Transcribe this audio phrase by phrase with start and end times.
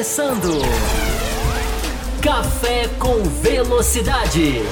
[0.00, 0.58] começando.
[2.22, 4.62] Café com Velocidade.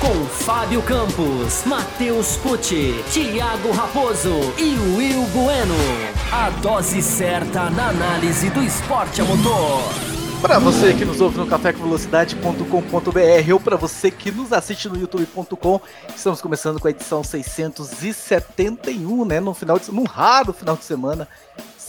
[0.00, 5.74] Com Fábio Campos, Matheus Pucci, Thiago Raposo e Will Bueno.
[6.32, 9.82] A dose certa na análise do esporte a motor.
[10.40, 15.78] Para você que nos ouve no cafécomvelocidade.com.br ou para você que nos assiste no youtube.com,
[16.16, 21.28] estamos começando com a edição 671, né, no final de, num raro final de semana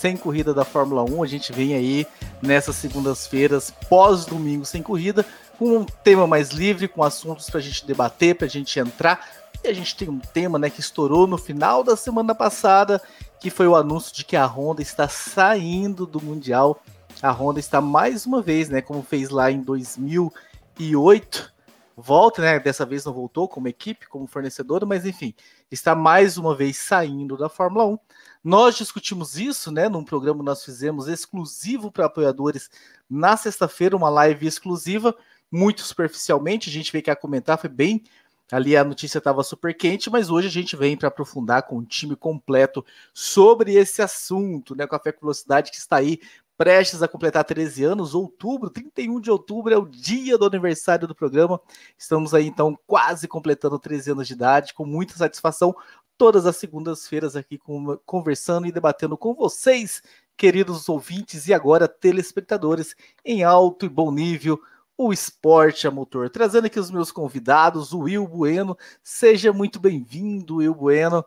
[0.01, 1.21] sem corrida da Fórmula 1.
[1.21, 2.07] A gente vem aí
[2.41, 5.23] nessas segundas-feiras, pós-domingo sem corrida,
[5.59, 9.29] com um tema mais livre, com assuntos para a gente debater, para a gente entrar.
[9.63, 12.99] E a gente tem um tema né, que estourou no final da semana passada,
[13.39, 16.81] que foi o anúncio de que a Honda está saindo do Mundial.
[17.21, 21.53] A Honda está mais uma vez, né, como fez lá em 2008,
[21.95, 22.59] volta, né?
[22.59, 25.35] Dessa vez não voltou como equipe, como fornecedora, mas enfim,
[25.69, 27.99] está mais uma vez saindo da Fórmula 1.
[28.43, 32.69] Nós discutimos isso, né, num programa que nós fizemos exclusivo para apoiadores
[33.09, 35.15] na sexta-feira, uma live exclusiva,
[35.51, 38.03] muito superficialmente, a gente veio aqui a comentar, foi bem
[38.51, 41.85] Ali a notícia estava super quente, mas hoje a gente vem para aprofundar com um
[41.85, 44.85] time completo sobre esse assunto, né?
[44.85, 46.19] Café com Velocidade que está aí
[46.57, 51.15] prestes a completar 13 anos, outubro, 31 de outubro é o dia do aniversário do
[51.15, 51.59] programa.
[51.97, 55.73] Estamos aí então quase completando 13 anos de idade, com muita satisfação
[56.21, 60.03] todas as segundas-feiras aqui com, conversando e debatendo com vocês,
[60.37, 64.61] queridos ouvintes e agora telespectadores, em alto e bom nível,
[64.95, 66.29] o esporte a motor.
[66.29, 68.77] Trazendo aqui os meus convidados, o Will Bueno.
[69.03, 71.25] Seja muito bem-vindo, Will Bueno.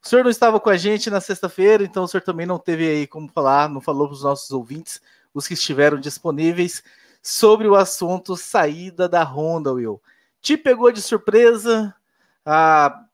[0.00, 2.88] O senhor não estava com a gente na sexta-feira, então o senhor também não teve
[2.88, 5.00] aí como falar, não falou para os nossos ouvintes,
[5.34, 6.84] os que estiveram disponíveis,
[7.20, 10.00] sobre o assunto saída da Honda, Will.
[10.40, 11.92] Te pegou de surpresa?
[12.44, 13.05] Ah,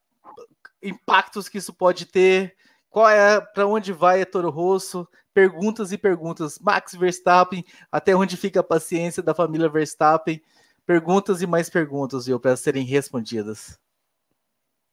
[0.83, 2.57] impactos que isso pode ter,
[2.91, 6.59] qual é para onde vai a Toro Rosso, perguntas e perguntas.
[6.59, 10.42] Max Verstappen, até onde fica a paciência da família Verstappen?
[10.85, 13.79] Perguntas e mais perguntas, viu, para serem respondidas.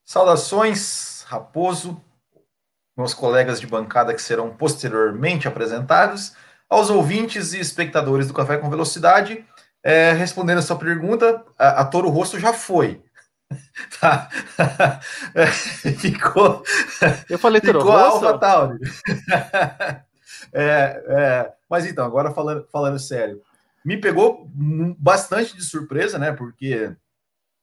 [0.06, 2.02] Saudações, Raposo,
[2.96, 6.36] meus colegas de bancada que serão posteriormente apresentados,
[6.70, 9.46] aos ouvintes e espectadores do Café com Velocidade.
[9.82, 13.02] É, respondendo a sua pergunta, a, a Toro Rosso já foi.
[14.00, 14.30] Tá.
[15.98, 16.64] Ficou.
[17.30, 18.80] Eu falei ficou a Alpha Tauri.
[20.54, 23.40] É, é, mas então, agora falando, falando sério,
[23.86, 24.50] me pegou
[24.98, 26.32] bastante de surpresa, né?
[26.32, 26.96] Porque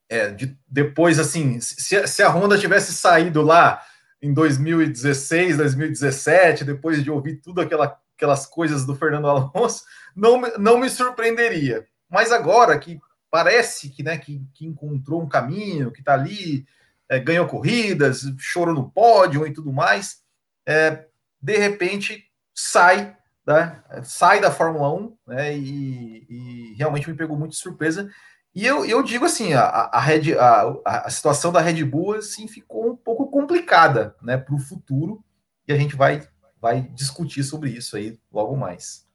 [0.08, 3.82] é, de, depois, assim, se, se a Honda tivesse saído lá
[4.22, 9.82] em 2016, 2017, depois de ouvir tudo aquela, aquelas coisas do Fernando Alonso,
[10.14, 11.84] não, não me surpreenderia.
[12.08, 13.00] Mas agora que
[13.31, 16.66] parece que, né, que, que encontrou um caminho, que está ali,
[17.09, 20.22] é, ganhou corridas, chorou no pódio e tudo mais,
[20.66, 21.06] é,
[21.41, 23.16] de repente sai,
[23.47, 28.10] né, sai da Fórmula 1, né, e, e, realmente me pegou muito de surpresa.
[28.54, 32.48] E eu, eu digo assim, a, a, Red, a, a situação da Red Bull assim,
[32.48, 35.22] ficou um pouco complicada né, para o futuro,
[35.69, 36.26] e a gente vai,
[36.60, 39.05] vai discutir sobre isso aí logo mais.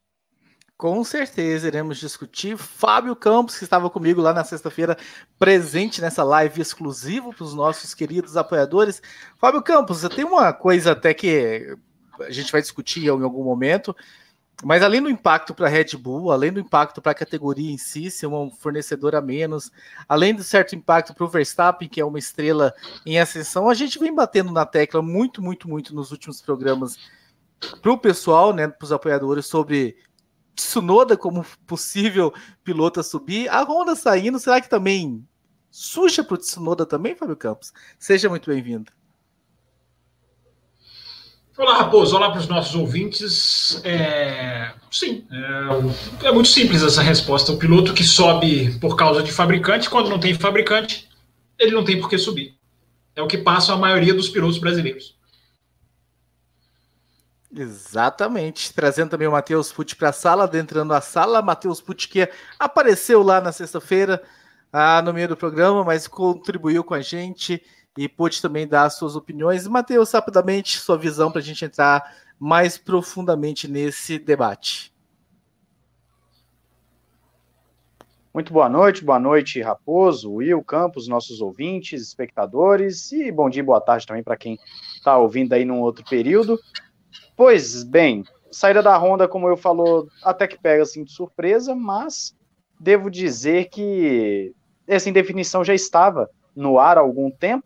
[0.81, 2.58] Com certeza iremos discutir.
[2.58, 4.97] Fábio Campos, que estava comigo lá na sexta-feira,
[5.38, 9.00] presente nessa live exclusiva para os nossos queridos apoiadores.
[9.38, 11.78] Fábio Campos, tem uma coisa até que
[12.20, 13.96] a gente vai discutir em algum momento,
[14.64, 17.78] mas além do impacto para a Red Bull, além do impacto para a categoria em
[17.78, 19.72] si, ser um fornecedor a menos,
[20.09, 22.74] além do certo impacto para o Verstappen, que é uma estrela
[23.06, 26.97] em ascensão, a gente vem batendo na tecla muito, muito, muito nos últimos programas
[27.84, 29.96] para o pessoal, né, para os apoiadores, sobre
[30.56, 33.50] Tsunoda como possível piloto a subir.
[33.50, 35.26] A Honda saindo, será que também
[35.70, 37.72] suja para o Tsunoda também, Fábio Campos?
[37.98, 38.92] Seja muito bem-vindo.
[41.58, 42.16] Olá, Raposo.
[42.16, 43.82] Olá para os nossos ouvintes.
[43.84, 44.74] É...
[44.90, 46.28] Sim, é...
[46.28, 47.52] é muito simples essa resposta.
[47.52, 51.08] O piloto que sobe por causa de fabricante, quando não tem fabricante,
[51.60, 52.56] ele não tem por que subir.
[53.16, 55.16] É o que passa a maioria dos pilotos brasileiros.
[57.53, 58.74] Exatamente.
[58.74, 61.42] Trazendo também o Matheus Pucci para a sala, adentrando a sala.
[61.42, 64.24] Matheus Pucci que apareceu lá na sexta-feira,
[64.72, 67.62] ah, no meio do programa, mas contribuiu com a gente
[67.98, 69.68] e pôde também dar suas opiniões.
[69.68, 74.92] Matheus, rapidamente, sua visão para a gente entrar mais profundamente nesse debate.
[78.34, 83.82] Muito boa noite, boa noite, Raposo, Will, Campos, nossos ouvintes, espectadores, e bom dia, boa
[83.82, 84.58] tarde também para quem
[84.96, 86.58] está ouvindo aí num outro período.
[87.43, 92.35] Pois bem, saída da Honda, como eu falou, até que pega assim de surpresa, mas
[92.79, 94.53] devo dizer que
[94.85, 97.66] essa indefinição já estava no ar há algum tempo,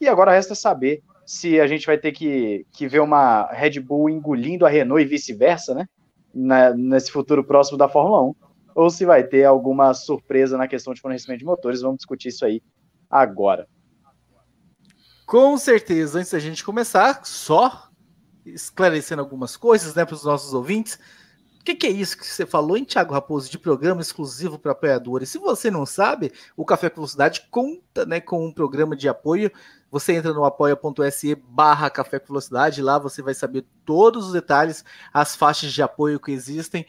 [0.00, 4.10] e agora resta saber se a gente vai ter que, que ver uma Red Bull
[4.10, 5.88] engolindo a Renault e vice-versa, né?
[6.34, 8.34] né, nesse futuro próximo da Fórmula 1,
[8.74, 11.80] ou se vai ter alguma surpresa na questão de fornecimento de motores.
[11.80, 12.60] Vamos discutir isso aí
[13.08, 13.68] agora.
[15.24, 17.91] Com certeza, antes da gente começar, só
[18.44, 20.98] esclarecendo algumas coisas né, para os nossos ouvintes.
[21.60, 24.72] O que, que, é isso que você falou, em Thiago Raposo, de programa exclusivo para
[24.72, 25.28] apoiadores?
[25.28, 29.50] Se você não sabe, o Café com Velocidade conta né, com um programa de apoio.
[29.88, 34.84] Você entra no apoia.se barra Café com Velocidade, lá você vai saber todos os detalhes,
[35.14, 36.84] as faixas de apoio que existem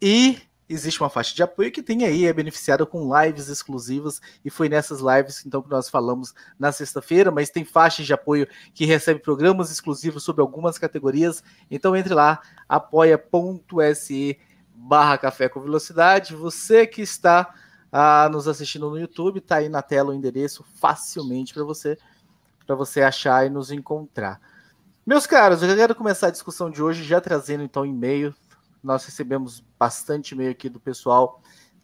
[0.00, 0.40] e
[0.72, 4.68] existe uma faixa de apoio que tem aí, é beneficiada com lives exclusivas, e foi
[4.68, 9.20] nessas lives então que nós falamos na sexta-feira, mas tem faixas de apoio que recebe
[9.20, 14.38] programas exclusivos sobre algumas categorias, então entre lá, apoia.se
[14.74, 17.54] barra café com velocidade, você que está
[17.92, 21.98] ah, nos assistindo no YouTube, tá aí na tela o endereço facilmente para você,
[22.66, 24.40] para você achar e nos encontrar.
[25.04, 28.34] Meus caros, eu quero começar a discussão de hoje já trazendo então e-mail
[28.82, 31.40] nós recebemos bastante e-mail aqui do pessoal,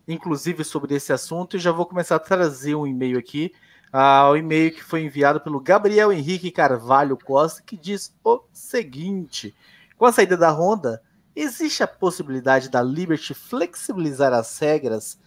[0.06, 3.52] inclusive sobre esse assunto, e já vou começar a trazer um e-mail aqui.
[3.92, 9.54] Uh, o e-mail que foi enviado pelo Gabriel Henrique Carvalho Costa, que diz o seguinte:
[9.96, 11.02] com a saída da Honda,
[11.34, 15.18] existe a possibilidade da Liberty flexibilizar as regras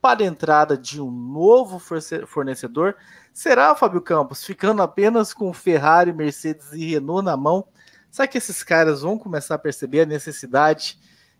[0.00, 1.78] para a entrada de um novo
[2.26, 2.96] fornecedor?
[3.32, 7.66] Será, Fábio Campos, ficando apenas com Ferrari, Mercedes e Renault na mão?
[8.10, 10.98] Será que esses caras vão começar a perceber a necessidade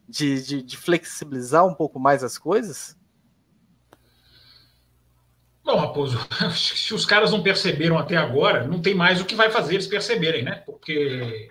[0.09, 2.97] de, de, de flexibilizar um pouco mais as coisas?
[5.65, 6.19] Bom, Raposo,
[6.56, 9.87] se os caras não perceberam até agora, não tem mais o que vai fazer eles
[9.87, 10.62] perceberem, né?
[10.65, 11.50] Porque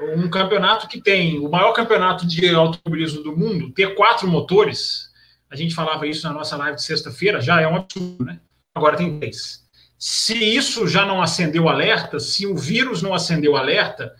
[0.00, 5.08] um campeonato que tem o maior campeonato de automobilismo do mundo, ter quatro motores,
[5.48, 8.40] a gente falava isso na nossa live de sexta-feira, já é um absurdo, né?
[8.74, 9.64] Agora tem três.
[9.96, 14.12] Se isso já não acendeu alerta, se o vírus não acendeu alerta,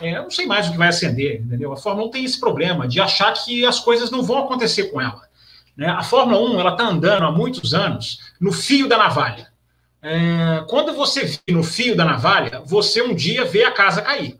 [0.00, 1.72] é, eu não sei mais o que vai acender, entendeu?
[1.72, 5.00] A Fórmula 1 tem esse problema de achar que as coisas não vão acontecer com
[5.00, 5.22] ela.
[5.76, 5.88] Né?
[5.88, 9.50] A Fórmula 1 ela está andando há muitos anos no fio da navalha.
[10.02, 14.38] É, quando você vive no fio da navalha, você um dia vê a casa cair.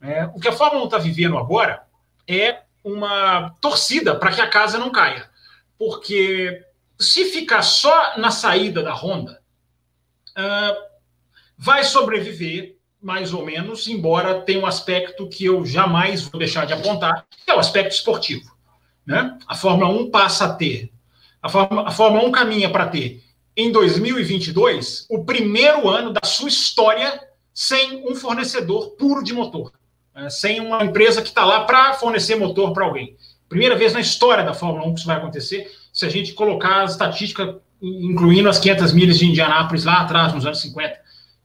[0.00, 1.82] É, o que a Fórmula 1 está vivendo agora
[2.28, 5.30] é uma torcida para que a casa não caia.
[5.78, 6.62] Porque
[6.98, 9.40] se ficar só na saída da Honda,
[10.36, 10.76] uh,
[11.56, 16.72] vai sobreviver mais ou menos, embora tenha um aspecto que eu jamais vou deixar de
[16.72, 18.52] apontar, que é o aspecto esportivo.
[19.04, 19.36] Né?
[19.48, 20.92] A Fórmula 1 passa a ter,
[21.42, 23.20] a Fórmula, a Fórmula 1 caminha para ter,
[23.56, 27.20] em 2022, o primeiro ano da sua história
[27.52, 29.72] sem um fornecedor puro de motor,
[30.14, 30.30] né?
[30.30, 33.16] sem uma empresa que está lá para fornecer motor para alguém.
[33.48, 36.84] Primeira vez na história da Fórmula 1 que isso vai acontecer, se a gente colocar
[36.84, 41.01] as estatísticas, incluindo as 500 milhas de Indianápolis lá atrás, nos anos 50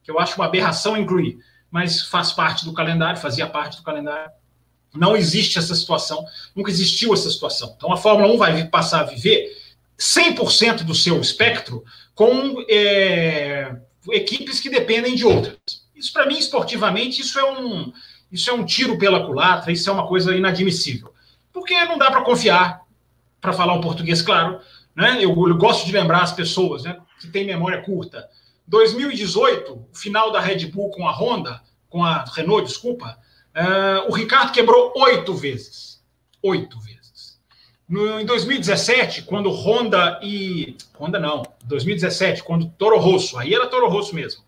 [0.08, 1.38] que eu acho uma aberração incluir,
[1.70, 4.32] mas faz parte do calendário, fazia parte do calendário.
[4.96, 6.26] Não existe essa situação,
[6.56, 7.74] nunca existiu essa situação.
[7.76, 9.52] Então a Fórmula 1 vai passar a viver
[10.00, 11.84] 100% do seu espectro
[12.16, 13.76] com é,
[14.12, 15.58] equipes que dependem de outras.
[15.94, 17.92] Isso, para mim, esportivamente, isso é, um,
[18.32, 21.14] isso é um tiro pela culatra, isso é uma coisa inadmissível.
[21.52, 22.80] Porque não dá para confiar,
[23.42, 24.62] para falar um português claro,
[24.96, 25.18] né?
[25.18, 28.26] Eu, eu, gosto de lembrar as pessoas né, que têm memória curta.
[28.68, 33.18] 2018, o final da Red Bull com a Honda, com a Renault, desculpa,
[33.56, 36.04] uh, o Ricardo quebrou oito vezes.
[36.44, 37.40] Oito vezes.
[37.88, 40.76] No, em 2017, quando Honda e.
[41.00, 44.44] Honda não, 2017, quando Toro Rosso, aí era Toro Rosso mesmo,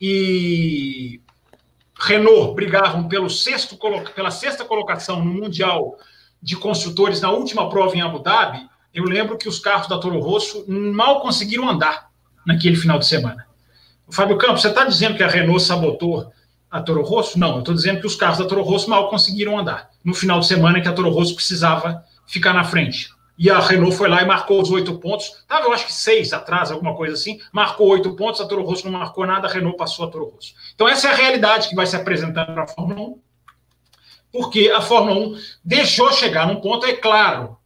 [0.00, 1.20] e
[1.98, 3.78] Renault brigavam pelo sexto,
[4.14, 5.96] pela sexta colocação no Mundial
[6.42, 10.18] de Construtores na última prova em Abu Dhabi, eu lembro que os carros da Toro
[10.18, 12.05] Rosso mal conseguiram andar
[12.46, 13.46] naquele final de semana.
[14.06, 16.32] O Fábio Campos, você está dizendo que a Renault sabotou
[16.70, 17.38] a Toro Rosso?
[17.38, 19.90] Não, eu estou dizendo que os carros da Toro Rosso mal conseguiram andar.
[20.04, 23.10] No final de semana que a Toro Rosso precisava ficar na frente.
[23.38, 25.26] E a Renault foi lá e marcou os oito pontos.
[25.26, 27.38] Estava, eu acho que seis atrás, alguma coisa assim.
[27.52, 30.54] Marcou oito pontos, a Toro Rosso não marcou nada, a Renault passou a Toro Rosso.
[30.74, 33.20] Então, essa é a realidade que vai se apresentar para a Fórmula 1.
[34.32, 37.58] Porque a Fórmula 1 deixou chegar num ponto, é claro,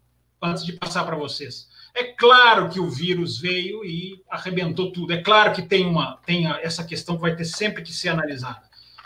[0.43, 1.69] antes de passar para vocês.
[2.01, 5.13] É claro que o vírus veio e arrebentou tudo.
[5.13, 8.63] É claro que tem uma tem essa questão que vai ter sempre que ser analisada.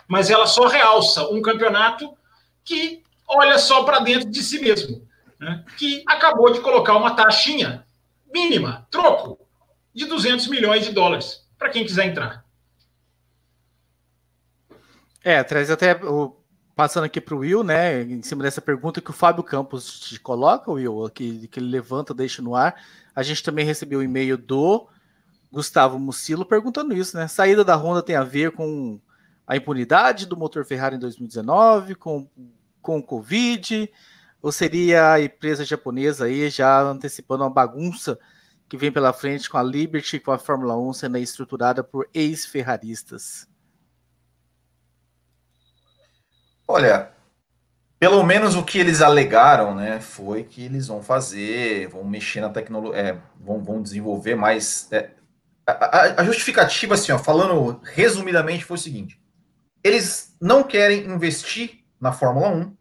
[0.07, 2.17] Mas ela só realça um campeonato
[2.63, 5.05] que olha só para dentro de si mesmo,
[5.41, 5.65] né?
[5.77, 7.85] que acabou de colocar uma taxinha
[8.33, 9.45] mínima, troco,
[9.93, 12.45] de 200 milhões de dólares para quem quiser entrar.
[15.21, 16.37] É, traz até o
[16.75, 20.19] passando aqui para o Will, né, em cima dessa pergunta que o Fábio Campos te
[20.19, 22.75] coloca, Will, que, que ele levanta, deixa no ar.
[23.14, 24.88] A gente também recebeu o um e-mail do
[25.52, 27.28] Gustavo Mucilo perguntando isso, né?
[27.28, 29.00] Saída da Honda tem a ver com
[29.47, 32.28] a impunidade do motor Ferrari em 2019, com,
[32.83, 33.90] com o Covid,
[34.43, 38.19] Ou seria a empresa japonesa aí já antecipando uma bagunça
[38.69, 43.47] que vem pela frente com a Liberty, com a Fórmula 1 sendo estruturada por ex-ferraristas?
[46.66, 47.11] Olha,
[47.99, 52.49] pelo menos o que eles alegaram, né, foi que eles vão fazer, vão mexer na
[52.49, 54.88] tecnologia, é, vão, vão desenvolver mais.
[54.92, 55.11] É,
[55.66, 59.21] a, a, justificativa, assim, ó, falando resumidamente, foi o seguinte:
[59.83, 62.76] eles não querem investir na Fórmula 1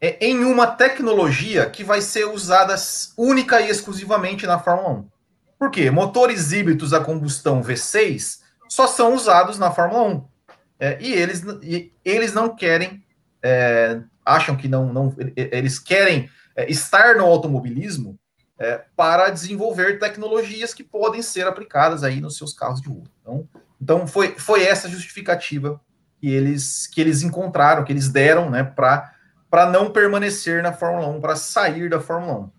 [0.00, 2.74] é, em uma tecnologia que vai ser usada
[3.16, 5.08] única e exclusivamente na Fórmula 1.
[5.58, 5.90] Por quê?
[5.90, 10.24] Motores híbridos a combustão V6 só são usados na Fórmula 1.
[10.78, 13.04] É, e, eles, e eles não querem
[13.42, 18.18] é, acham que não, não eles querem é, estar no automobilismo
[18.58, 23.04] é, para desenvolver tecnologias que podem ser aplicadas aí nos seus carros de rua.
[23.20, 23.48] Então,
[23.80, 25.80] então foi, foi essa justificativa
[26.20, 31.20] que eles, que eles encontraram, que eles deram né, para não permanecer na Fórmula 1,
[31.20, 32.50] para sair da Fórmula 1.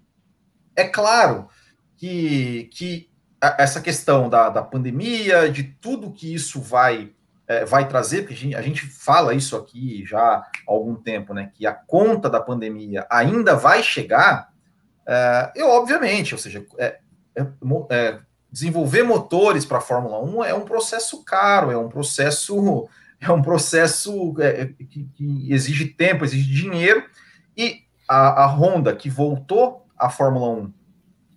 [0.75, 1.47] É claro
[1.95, 7.13] que, que essa questão da, da pandemia, de tudo que isso vai
[7.47, 11.51] é, vai trazer, porque a gente, fala isso aqui já há algum tempo, né?
[11.53, 14.51] Que a conta da pandemia ainda vai chegar,
[15.05, 16.99] é, eu, obviamente, ou seja, é,
[17.35, 17.45] é,
[17.89, 18.19] é
[18.51, 22.87] desenvolver motores para a Fórmula 1 é um processo caro, é um processo,
[23.19, 27.03] é um processo é, que, que, exige tempo, exige dinheiro,
[27.55, 30.73] e a, a Honda, que voltou à Fórmula 1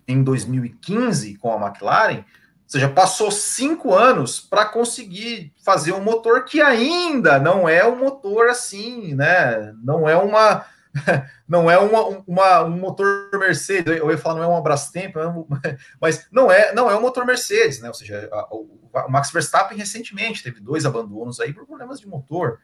[0.07, 2.23] em 2015 com a McLaren,
[2.65, 7.95] ou seja, passou cinco anos para conseguir fazer um motor que ainda não é um
[7.95, 9.71] motor assim, né?
[9.83, 10.65] Não é uma
[11.47, 15.13] não é uma, uma, um motor Mercedes, eu ia falar não é um Brastemp,
[15.63, 17.87] é mas não é não é um motor Mercedes, né?
[17.87, 18.79] Ou seja, o,
[19.09, 22.59] Max Verstappen recentemente teve dois abandonos aí por problemas de motor.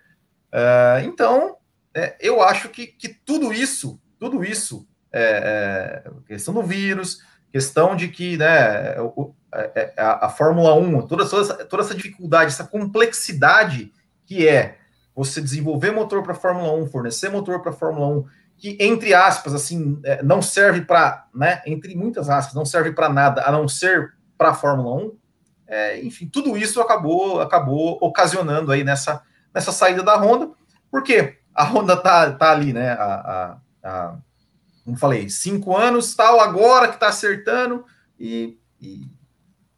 [0.52, 1.58] Uh, então,
[1.94, 7.96] é, eu acho que, que tudo isso, tudo isso, é, é, questão do vírus, questão
[7.96, 8.96] de que né,
[9.98, 13.92] a, a, Fórmula 1, toda, toda, essa, toda essa dificuldade, essa complexidade
[14.26, 14.78] que é
[15.14, 18.26] você desenvolver motor para a Fórmula 1, fornecer motor para a Fórmula 1,
[18.58, 23.10] que, entre aspas, assim, é, não serve para, né, entre muitas aspas, não serve para
[23.10, 25.18] nada, a não ser para a Fórmula 1,
[25.68, 29.22] é, enfim, tudo isso acabou, acabou ocasionando aí nessa,
[29.54, 30.52] nessa saída da Honda,
[30.90, 34.16] porque a Honda tá, tá ali, né, a, a, a
[34.86, 37.86] como falei, cinco anos, tal, agora que está acertando,
[38.20, 39.08] e, e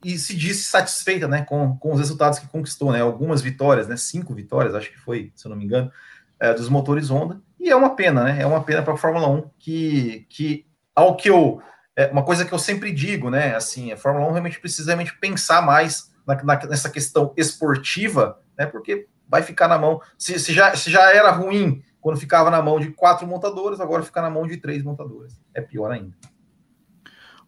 [0.03, 3.95] e se disse satisfeita né, com, com os resultados que conquistou, né, algumas vitórias, né,
[3.95, 5.91] cinco vitórias, acho que foi, se eu não me engano,
[6.39, 9.27] é, dos motores Honda, e é uma pena, né, é uma pena para a Fórmula
[9.27, 11.61] 1 que, que, ao que eu,
[11.95, 15.17] é uma coisa que eu sempre digo, né, assim, a Fórmula 1 realmente precisa realmente
[15.19, 20.53] pensar mais na, na, nessa questão esportiva, né, porque vai ficar na mão, se, se,
[20.53, 24.29] já, se já era ruim quando ficava na mão de quatro montadores, agora fica na
[24.29, 26.13] mão de três montadores, é pior ainda.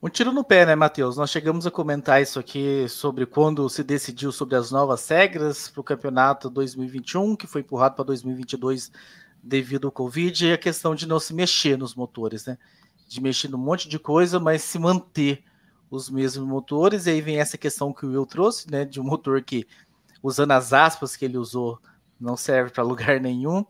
[0.01, 1.15] Um tiro no pé, né, Matheus?
[1.17, 5.81] Nós chegamos a comentar isso aqui sobre quando se decidiu sobre as novas regras para
[5.81, 8.91] o campeonato 2021, que foi empurrado para 2022
[9.41, 12.57] devido ao Covid, e a questão de não se mexer nos motores, né?
[13.07, 15.43] De mexer num monte de coisa, mas se manter
[15.89, 17.05] os mesmos motores.
[17.05, 18.83] E aí vem essa questão que o Will trouxe, né?
[18.85, 19.65] De um motor que,
[20.21, 21.79] usando as aspas que ele usou,
[22.19, 23.65] não serve para lugar nenhum.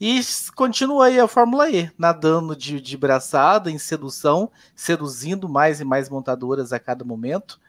[0.00, 0.20] E
[0.56, 6.08] continua aí a Fórmula E, nadando de, de braçada, em sedução, seduzindo mais e mais
[6.08, 7.60] montadoras a cada momento.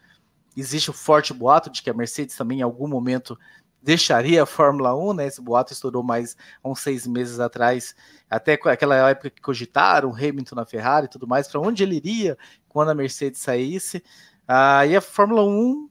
[0.58, 3.38] Existe o forte boato de que a Mercedes também em algum momento
[3.82, 5.28] deixaria a Fórmula 1, né?
[5.28, 7.96] Esse boato estourou mais uns seis meses atrás,
[8.28, 12.36] até aquela época que cogitaram Hamilton na Ferrari e tudo mais, para onde ele iria
[12.68, 14.04] quando a Mercedes saísse.
[14.48, 15.88] Aí ah, a Fórmula 1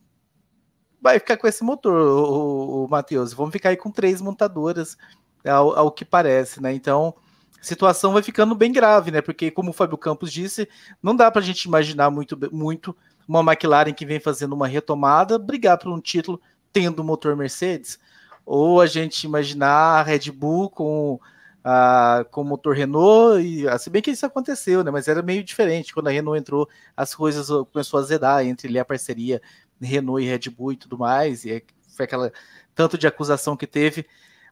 [1.00, 3.32] vai ficar com esse motor, o, o, o Matheus.
[3.32, 4.96] Vamos ficar aí com três montadoras
[5.44, 6.72] ao, ao que parece, né?
[6.72, 7.14] Então,
[7.60, 9.20] situação vai ficando bem grave, né?
[9.20, 10.68] Porque, como o Fábio Campos disse,
[11.02, 12.96] não dá para a gente imaginar muito, muito
[13.26, 16.40] uma McLaren que vem fazendo uma retomada brigar por um título
[16.72, 17.98] tendo motor Mercedes,
[18.44, 21.20] ou a gente imaginar a Red Bull com
[21.62, 24.90] a, com o motor Renault, e ah, se bem que isso aconteceu, né?
[24.90, 25.94] Mas era meio diferente.
[25.94, 29.40] Quando a Renault entrou, as coisas começou a zedar entre a parceria
[29.80, 31.64] Renault e Red Bull e tudo mais, e
[31.96, 32.32] foi aquela
[32.74, 34.06] tanto de acusação que teve.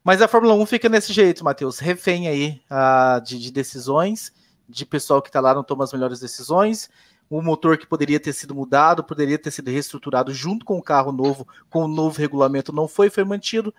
[0.04, 4.32] Mas a Fórmula 1 fica nesse jeito, Matheus, refém aí uh, de, de, decisões,
[4.68, 6.90] de pessoal que está lá não toma as melhores decisões,
[7.30, 11.12] o motor que poderia ter sido mudado, poderia ter sido reestruturado junto com o carro
[11.12, 13.72] novo, com o novo regulamento não foi, foi mantido,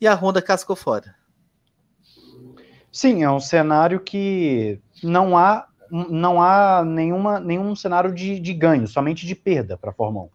[0.00, 1.14] e a Honda cascou fora.
[2.90, 8.86] Sim, é um cenário que não há não há nenhuma, nenhum cenário de, de ganho,
[8.86, 10.28] somente de perda para a Fórmula 1.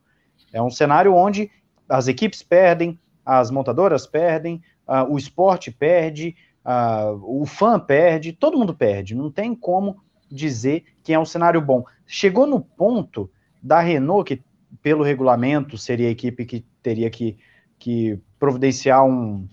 [0.53, 1.51] É um cenário onde
[1.87, 6.35] as equipes perdem, as montadoras perdem, uh, o esporte perde,
[6.65, 9.15] uh, o fã perde, todo mundo perde.
[9.15, 11.83] Não tem como dizer que é um cenário bom.
[12.05, 13.29] Chegou no ponto
[13.61, 14.43] da Renault, que
[14.81, 17.37] pelo regulamento seria a equipe que teria que,
[17.77, 19.47] que providenciar um,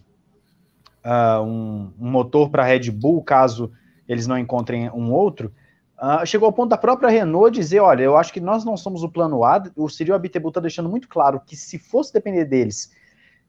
[1.04, 3.72] uh, um, um motor para a Red Bull, caso
[4.08, 5.52] eles não encontrem um outro,
[5.98, 9.02] uh, chegou ao ponto da própria Renault dizer, olha, eu acho que nós não somos
[9.02, 12.92] o plano A, o Cyril Abiteboul está deixando muito claro que se fosse depender deles,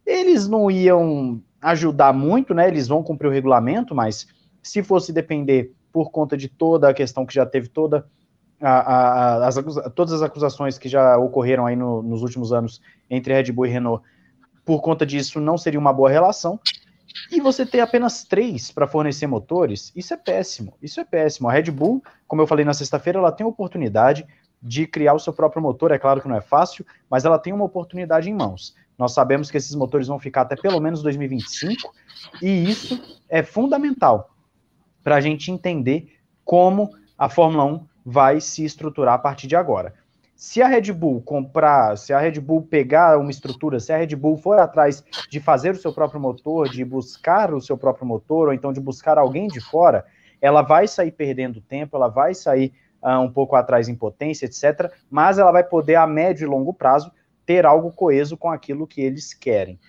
[0.06, 4.28] eles não iam ajudar muito, né, eles vão cumprir o regulamento, mas
[4.64, 8.06] se fosse depender por conta de toda a questão que já teve toda
[8.62, 9.56] a, a, as,
[9.96, 13.70] todas as acusações que já ocorreram aí no, nos últimos anos entre Red Bull e
[13.70, 14.04] Renault,
[14.64, 16.60] por conta disso não seria uma boa relação.
[17.30, 20.76] E você ter apenas três para fornecer motores, isso é péssimo.
[20.82, 21.50] Isso é péssimo.
[21.50, 24.26] A Red Bull, como eu falei na sexta-feira, ela tem a oportunidade
[24.62, 25.92] de criar o seu próprio motor.
[25.92, 28.76] É claro que não é fácil, mas ela tem uma oportunidade em mãos.
[29.02, 31.92] Nós sabemos que esses motores vão ficar até pelo menos 2025,
[32.40, 34.30] e isso é fundamental
[35.04, 39.96] para a gente entender como a Fórmula 1 vai se estruturar a partir de agora.
[40.36, 44.16] Se a Red Bull comprar, se a Red Bull pegar uma estrutura, se a Red
[44.16, 48.50] Bull for atrás de fazer o seu próprio motor, de buscar o seu próprio motor,
[48.50, 50.06] ou então de buscar alguém de fora,
[50.40, 54.94] ela vai sair perdendo tempo, ela vai sair uh, um pouco atrás em potência, etc.
[55.10, 57.12] Mas ela vai poder, a médio e longo prazo,
[57.46, 59.80] ter algo coeso com aquilo que eles querem.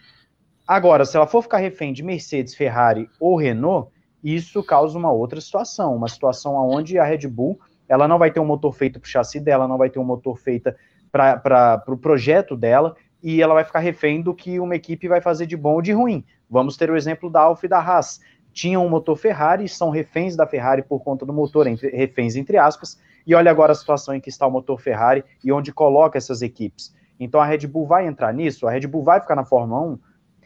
[0.67, 3.91] Agora, se ela for ficar refém de Mercedes, Ferrari ou Renault,
[4.23, 8.41] isso causa uma outra situação, uma situação onde a Red Bull ela não vai ter
[8.41, 10.73] um motor feito para o chassi dela, não vai ter um motor feito
[11.11, 15.21] para o pro projeto dela, e ela vai ficar refém do que uma equipe vai
[15.21, 16.25] fazer de bom ou de ruim.
[16.49, 18.21] Vamos ter o exemplo da Alfa e da Haas.
[18.53, 22.57] Tinham um motor Ferrari, são reféns da Ferrari por conta do motor, entre, reféns entre
[22.57, 26.19] aspas, e olha agora a situação em que está o motor Ferrari e onde coloca
[26.19, 26.95] essas equipes.
[27.25, 29.99] Então a Red Bull vai entrar nisso, a Red Bull vai ficar na Fórmula 1.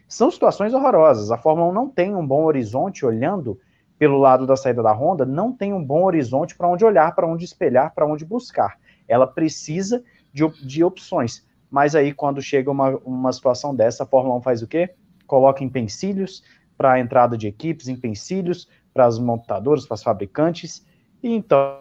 [0.09, 1.31] São situações horrorosas.
[1.31, 3.59] A Fórmula 1 não tem um bom horizonte olhando
[3.99, 7.27] pelo lado da saída da Honda, não tem um bom horizonte para onde olhar, para
[7.27, 8.79] onde espelhar, para onde buscar.
[9.09, 11.47] Ela precisa de, de opções.
[11.71, 14.95] Mas aí, quando chega uma, uma situação dessa, a Fórmula 1 faz o quê?
[15.27, 16.45] Coloca empecilhos
[16.77, 20.87] para a entrada de equipes, empecilhos para as montadoras, para os fabricantes.
[21.23, 21.81] E então,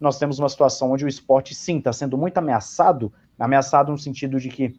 [0.00, 4.38] nós temos uma situação onde o esporte, sim, está sendo muito ameaçado ameaçado no sentido
[4.38, 4.78] de que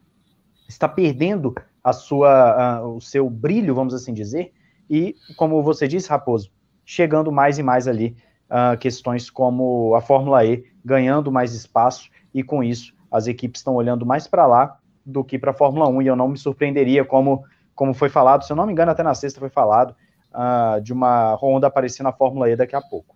[0.67, 4.53] está perdendo a sua, uh, o seu brilho, vamos assim dizer,
[4.89, 6.51] e, como você disse, Raposo,
[6.85, 8.15] chegando mais e mais ali
[8.49, 13.75] uh, questões como a Fórmula E ganhando mais espaço, e com isso as equipes estão
[13.75, 17.03] olhando mais para lá do que para a Fórmula 1, e eu não me surpreenderia,
[17.03, 17.43] como,
[17.75, 19.95] como foi falado, se eu não me engano, até na sexta foi falado,
[20.31, 23.15] uh, de uma Honda aparecer na Fórmula E daqui a pouco.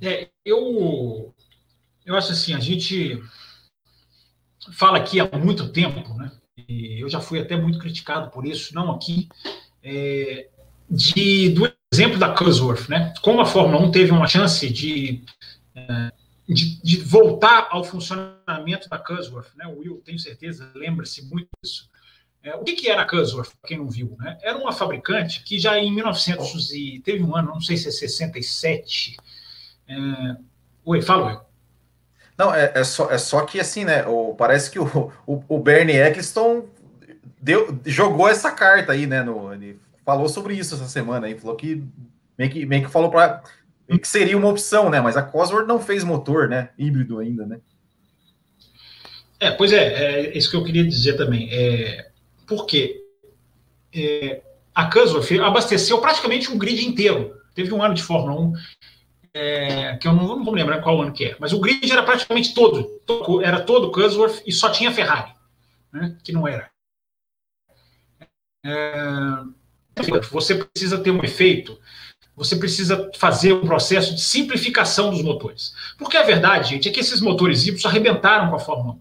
[0.00, 1.34] É, eu,
[2.08, 3.22] eu acho assim, a gente
[4.72, 6.32] fala aqui há muito tempo, né?
[6.66, 9.28] e eu já fui até muito criticado por isso, não aqui,
[9.82, 10.48] é,
[10.90, 13.12] de, do exemplo da Cusworth, né?
[13.20, 15.22] Como a Fórmula 1 teve uma chance de,
[15.74, 16.12] é,
[16.48, 19.66] de, de, voltar ao funcionamento da Cusworth, né?
[19.66, 21.90] O Will, tenho certeza, lembra-se muito disso.
[22.42, 24.16] É, o que, que era a Cusworth, para quem não viu?
[24.18, 24.38] Né?
[24.40, 27.90] Era uma fabricante que já em 1900 e teve um ano, não sei se é
[27.90, 29.16] 67.
[29.86, 29.94] É...
[30.84, 31.47] Oi, fala, Will.
[32.38, 34.06] Não, é, é, só, é só que assim, né?
[34.06, 36.66] O, parece que o, o, o Bernie Eccleston
[37.42, 39.24] deu, jogou essa carta aí, né?
[39.24, 41.84] No, ele falou sobre isso essa semana aí, falou que
[42.38, 43.42] meio que, meio que falou para
[43.88, 45.00] que seria uma opção, né?
[45.00, 46.70] Mas a Cosworth não fez motor, né?
[46.78, 47.58] Híbrido ainda, né?
[49.40, 51.48] É, pois é, é isso que eu queria dizer também.
[51.50, 52.08] É,
[52.46, 53.00] porque
[53.92, 54.42] é,
[54.74, 57.34] a Cosworth abasteceu praticamente um grid inteiro.
[57.54, 58.52] Teve um ano de Fórmula 1
[59.38, 61.90] é, que eu não, não vou me lembrar qual ano que é, mas o grid
[61.90, 65.32] era praticamente todo, todo era todo Cusworth e só tinha Ferrari,
[65.92, 66.68] né, que não era.
[68.66, 68.92] É,
[70.32, 71.78] você precisa ter um efeito,
[72.34, 75.72] você precisa fazer um processo de simplificação dos motores.
[75.96, 79.00] Porque a verdade, gente, é que esses motores híbridos arrebentaram com a Fórmula 1.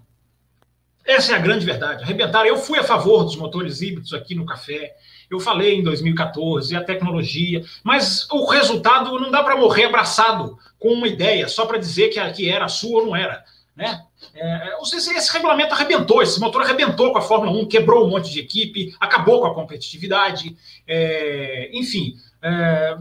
[1.06, 2.04] Essa é a grande verdade.
[2.04, 2.48] Arrebentaram.
[2.48, 4.96] Eu fui a favor dos motores híbridos aqui no café.
[5.30, 10.90] Eu falei em 2014, a tecnologia, mas o resultado não dá para morrer abraçado com
[10.90, 13.44] uma ideia só para dizer que, que era sua ou não era.
[13.76, 14.04] Né?
[14.34, 18.32] É, esse, esse, regulamento arrebentou, esse motor arrebentou com a Fórmula 1, quebrou um monte
[18.32, 22.16] de equipe, acabou com a competitividade, é, enfim.
[22.42, 22.98] É,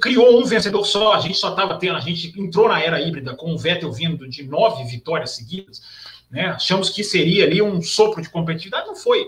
[0.00, 3.34] criou um vencedor só, a gente só estava tendo, a gente entrou na era híbrida
[3.34, 5.82] com o Vettel vindo de nove vitórias seguidas,
[6.30, 6.48] né?
[6.48, 9.26] achamos que seria ali um sopro de competitividade, não foi.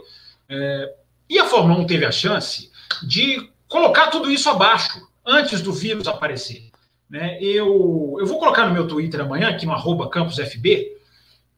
[0.49, 0.95] É,
[1.31, 2.73] e a Fórmula 1 teve a chance
[3.05, 6.69] de colocar tudo isso abaixo, antes do vírus aparecer.
[7.09, 7.39] Né?
[7.41, 10.91] Eu, eu vou colocar no meu Twitter amanhã, aqui no arroba campusfb,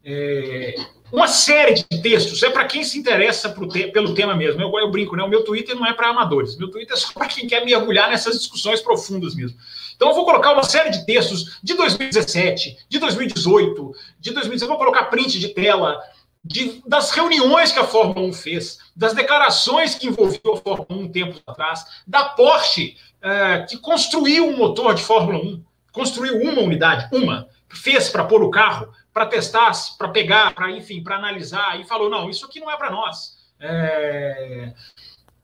[0.04, 0.74] é,
[1.10, 4.60] uma série de textos, é para quem se interessa te pelo tema mesmo.
[4.60, 5.22] Eu, eu, brinco, né?
[5.22, 8.10] O meu Twitter não é para amadores, meu Twitter é só para quem quer mergulhar
[8.10, 9.56] nessas discussões profundas mesmo.
[9.96, 14.78] Então eu vou colocar uma série de textos de 2017, de 2018, de 2019, vou
[14.78, 15.98] colocar print de tela,
[16.44, 21.12] de, das reuniões que a Fórmula 1 fez, das declarações que envolviam a Fórmula 1
[21.12, 27.08] tempos atrás, da Porsche, é, que construiu um motor de Fórmula 1, construiu uma unidade,
[27.12, 31.84] uma, fez para pôr o carro, para testar, para pegar, para enfim, para analisar, e
[31.84, 33.36] falou: não, isso aqui não é para nós.
[33.60, 34.72] É...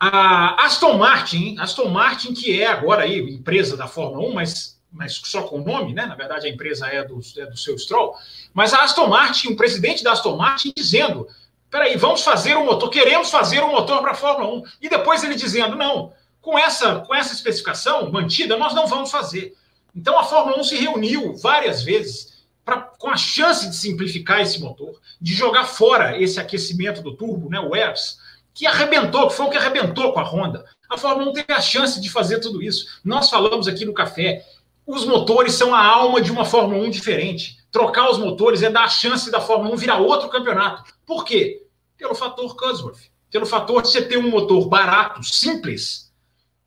[0.01, 5.21] A Aston Martin, Aston Martin, que é agora aí empresa da Fórmula 1, mas, mas
[5.25, 6.07] só com o nome, né?
[6.07, 8.15] Na verdade, a empresa é do, é do seu Stroll.
[8.55, 11.29] Mas a Aston Martin, o presidente da Aston Martin, dizendo:
[11.71, 14.63] peraí, vamos fazer um motor, queremos fazer um motor para a Fórmula 1.
[14.83, 19.55] E depois ele dizendo: não, com essa, com essa especificação mantida, nós não vamos fazer.
[19.95, 24.61] Então a Fórmula 1 se reuniu várias vezes pra, com a chance de simplificar esse
[24.61, 28.19] motor, de jogar fora esse aquecimento do turbo, né, o ERS,
[28.55, 30.65] que arrebentou, que foi o que arrebentou com a Honda.
[30.89, 33.01] A Fórmula 1 teve a chance de fazer tudo isso.
[33.05, 34.45] Nós falamos aqui no café,
[34.89, 37.59] os motores são a alma de uma Fórmula 1 diferente.
[37.71, 40.91] Trocar os motores é dar a chance da Fórmula 1 virar outro campeonato.
[41.05, 41.67] Por quê?
[41.99, 43.11] Pelo fator Cosworth.
[43.31, 46.11] Pelo fator de você ter um motor barato, simples,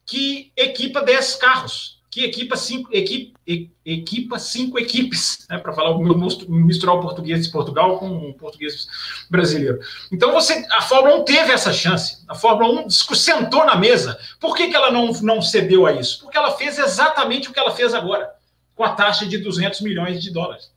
[0.05, 3.33] que equipa 10 carros que equipa cinco, equipe,
[3.85, 5.97] equipa cinco equipes, né, para falar
[6.49, 8.85] misturar o português de Portugal com o português
[9.29, 9.79] brasileiro.
[10.11, 12.21] Então você, a Fórmula 1 teve essa chance.
[12.27, 14.19] A Fórmula 1 sentou na mesa.
[14.41, 16.19] Por que, que ela não, não cedeu a isso?
[16.23, 18.29] Porque ela fez exatamente o que ela fez agora,
[18.75, 20.69] com a taxa de 200 milhões de dólares.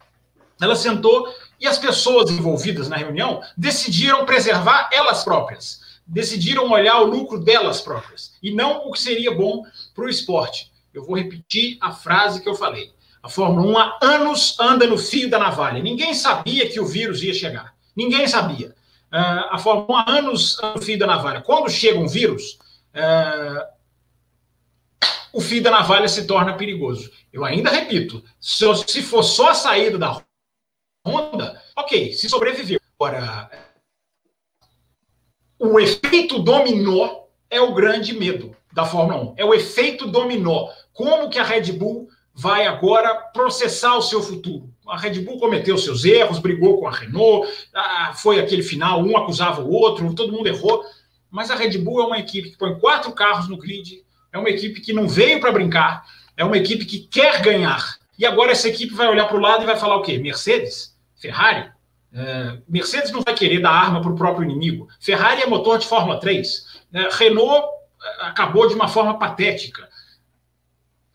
[0.61, 7.07] Ela sentou e as pessoas envolvidas na reunião decidiram preservar elas próprias, decidiram olhar o
[7.07, 9.65] lucro delas próprias e não o que seria bom
[9.97, 10.73] para o esporte.
[10.95, 12.93] Eu vou repetir a frase que eu falei.
[13.21, 15.83] A Fórmula 1 há anos anda no fio da navalha.
[15.83, 17.75] Ninguém sabia que o vírus ia chegar.
[17.97, 18.75] Ninguém sabia.
[19.13, 21.41] Uh, a Fórmula 1 há anos anda no fio da navalha.
[21.41, 22.59] Quando chega um vírus,
[22.95, 23.75] uh,
[25.33, 27.11] o fio da navalha se torna perigoso.
[27.33, 30.23] Eu ainda repito: se, se for só a saída da
[31.05, 32.81] Honda, ok, se sobreviveu.
[32.99, 33.51] Agora,
[35.59, 39.35] o efeito dominó é o grande medo da Fórmula 1.
[39.37, 40.69] É o efeito dominó.
[40.95, 44.73] Como que a Red Bull vai agora processar o seu futuro?
[44.87, 47.49] A Red Bull cometeu seus erros, brigou com a Renault,
[48.15, 50.85] foi aquele final, um acusava o outro, todo mundo errou.
[51.31, 54.49] Mas a Red Bull é uma equipe que põe quatro carros no grid, é uma
[54.49, 56.05] equipe que não veio para brincar,
[56.37, 57.97] é uma equipe que quer ganhar.
[58.17, 60.17] E agora essa equipe vai olhar para o lado e vai falar o quê?
[60.19, 60.97] Mercedes?
[61.17, 61.71] Ferrari?
[62.13, 64.87] É, Mercedes não vai querer dar arma para o próprio inimigo.
[65.01, 66.83] Ferrari é motor de Fórmula 3.
[66.93, 67.67] É, Renault
[68.21, 69.89] acabou de uma forma patética.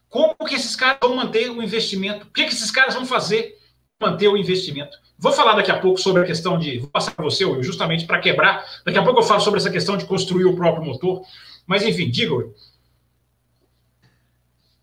[0.10, 2.26] Como que esses caras vão manter o investimento?
[2.26, 3.58] O que, que esses caras vão fazer
[3.98, 4.98] para manter o investimento?
[5.18, 6.80] Vou falar daqui a pouco sobre a questão de.
[6.80, 8.66] Vou passar para você, Will, justamente para quebrar.
[8.86, 11.22] Daqui a pouco eu falo sobre essa questão de construir o próprio motor.
[11.68, 12.54] Mas, enfim, diga, Will.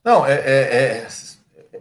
[0.04, 1.08] Não, é, é, é,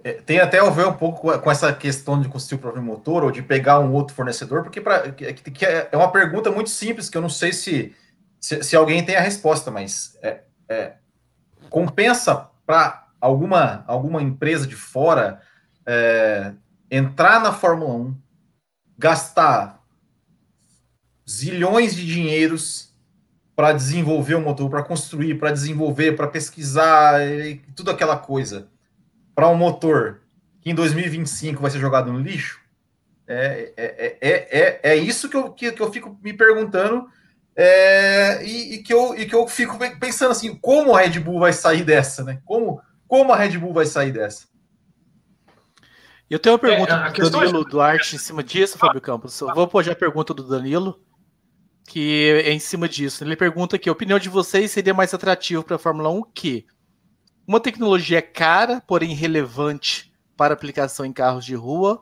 [0.04, 3.24] é, tem até a ver um pouco com essa questão de construir o próprio motor
[3.24, 7.10] ou de pegar um outro fornecedor, porque pra, que, que é uma pergunta muito simples
[7.10, 7.94] que eu não sei se
[8.46, 10.94] se, se alguém tem a resposta, mas é, é,
[11.68, 15.42] compensa para alguma, alguma empresa de fora
[15.86, 16.54] é,
[16.90, 18.18] entrar na Fórmula 1,
[18.98, 19.84] gastar
[21.30, 22.94] zilhões de dinheiros
[23.56, 28.68] para desenvolver o motor, para construir, para desenvolver, para pesquisar, e tudo aquela coisa,
[29.34, 30.22] para um motor
[30.62, 32.60] que em 2025 vai ser jogado no lixo?
[33.28, 37.08] É, é, é, é, é isso que eu, que, que eu fico me perguntando
[37.56, 41.40] é, e, e, que eu, e que eu fico pensando assim, como a Red Bull
[41.40, 42.40] vai sair dessa, né?
[42.44, 44.48] Como, como a Red Bull vai sair dessa?
[46.30, 47.70] Eu tenho uma pergunta é, do Danilo é...
[47.70, 49.40] Duarte em cima disso, Fábio Campos.
[49.40, 51.00] Eu vou pôr já a pergunta do Danilo,
[51.88, 53.24] que é em cima disso.
[53.24, 56.66] Ele pergunta aqui: a opinião de vocês seria mais atrativo para a Fórmula 1 que
[57.48, 62.02] uma tecnologia cara, porém relevante para aplicação em carros de rua,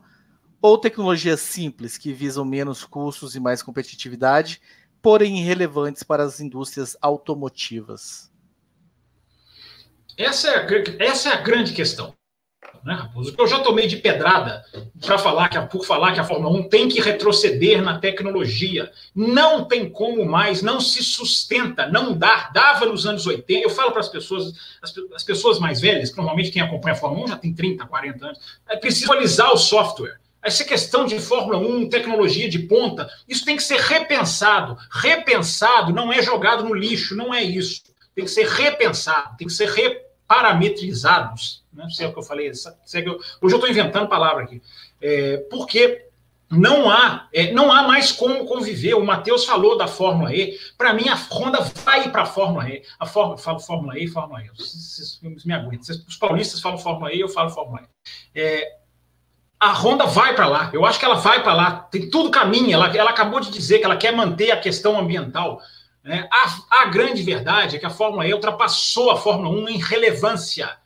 [0.62, 4.62] ou tecnologias simples que visam menos custos e mais competitividade
[5.04, 8.32] porém irrelevantes para as indústrias automotivas?
[10.18, 12.14] Essa é a, essa é a grande questão.
[12.84, 13.34] Né, Raposo?
[13.38, 14.62] Eu já tomei de pedrada
[15.00, 18.92] para falar que por falar que a Fórmula 1 tem que retroceder na tecnologia.
[19.16, 22.50] Não tem como mais, não se sustenta, não dá.
[22.54, 23.64] Dava nos anos 80.
[23.64, 26.98] Eu falo para as pessoas, as, as, pessoas mais velhas, que normalmente quem acompanha a
[26.98, 30.20] Fórmula 1 já tem 30, 40 anos, é preciso atualizar o software.
[30.44, 34.78] Essa questão de Fórmula 1, tecnologia de ponta, isso tem que ser repensado.
[34.92, 37.82] Repensado não é jogado no lixo, não é isso.
[38.16, 41.64] Tem que ser repensado, tem que ser reparametrizados.
[41.74, 42.50] Não sei o que eu falei.
[42.50, 42.76] Hoje
[43.42, 44.62] eu estou inventando palavra aqui.
[45.02, 46.08] É, porque
[46.50, 48.94] não há, é, não há mais como conviver.
[48.94, 50.58] O Matheus falou da Fórmula E.
[50.78, 52.84] Para mim, a Honda vai para a Fórmula E.
[53.00, 54.50] A Fórmula, falo Fórmula E, Fórmula E.
[54.50, 55.96] Vocês, vocês me aguentam.
[56.08, 58.40] Os paulistas falam Fórmula E, eu falo Fórmula E.
[58.40, 58.78] É,
[59.60, 60.70] a Honda vai para lá.
[60.74, 61.72] Eu acho que ela vai para lá.
[61.90, 62.74] Tem tudo caminho.
[62.74, 65.60] Ela, ela acabou de dizer que ela quer manter a questão ambiental.
[66.04, 66.28] Né?
[66.32, 70.78] A, a grande verdade é que a Fórmula E ultrapassou a Fórmula 1 em relevância.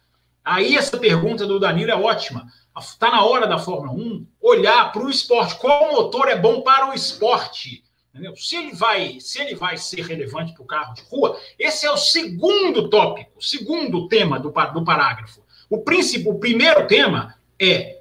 [0.46, 2.48] Aí essa pergunta do Danilo é ótima.
[2.80, 5.56] Está na hora da Fórmula 1 olhar para o esporte.
[5.56, 7.84] Qual motor é bom para o esporte?
[8.14, 8.36] Entendeu?
[8.36, 11.92] Se ele vai, se ele vai ser relevante para o carro de rua, esse é
[11.92, 15.44] o segundo tópico, segundo tema do, do parágrafo.
[15.70, 17.97] O, princípio, o primeiro tema é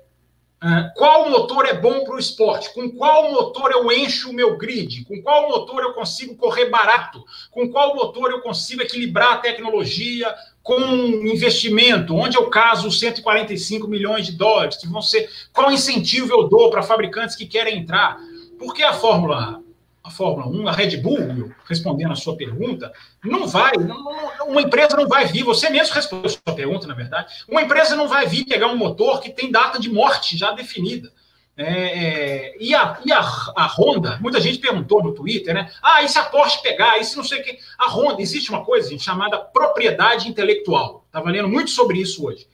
[0.96, 2.72] qual motor é bom para o esporte?
[2.72, 5.04] Com qual motor eu encho o meu grid?
[5.04, 7.22] Com qual motor eu consigo correr barato?
[7.50, 14.26] Com qual motor eu consigo equilibrar a tecnologia, com investimento, onde eu caso 145 milhões
[14.26, 18.18] de dólares, que vão ser, qual incentivo eu dou para fabricantes que querem entrar?
[18.58, 19.62] Porque a Fórmula
[20.06, 22.92] a Fórmula 1, a Red Bull, respondendo a sua pergunta,
[23.24, 26.94] não vai, não, uma empresa não vai vir, você mesmo respondeu a sua pergunta, na
[26.94, 30.52] verdade, uma empresa não vai vir pegar um motor que tem data de morte já
[30.52, 31.12] definida.
[31.56, 35.72] É, é, e a, e a, a, Honda, muita gente perguntou no Twitter, né?
[35.82, 37.58] Ah, e se a Porsche pegar, e se não sei o que.
[37.78, 41.04] A Honda, existe uma coisa, gente, chamada propriedade intelectual.
[41.06, 42.46] Estava lendo muito sobre isso hoje.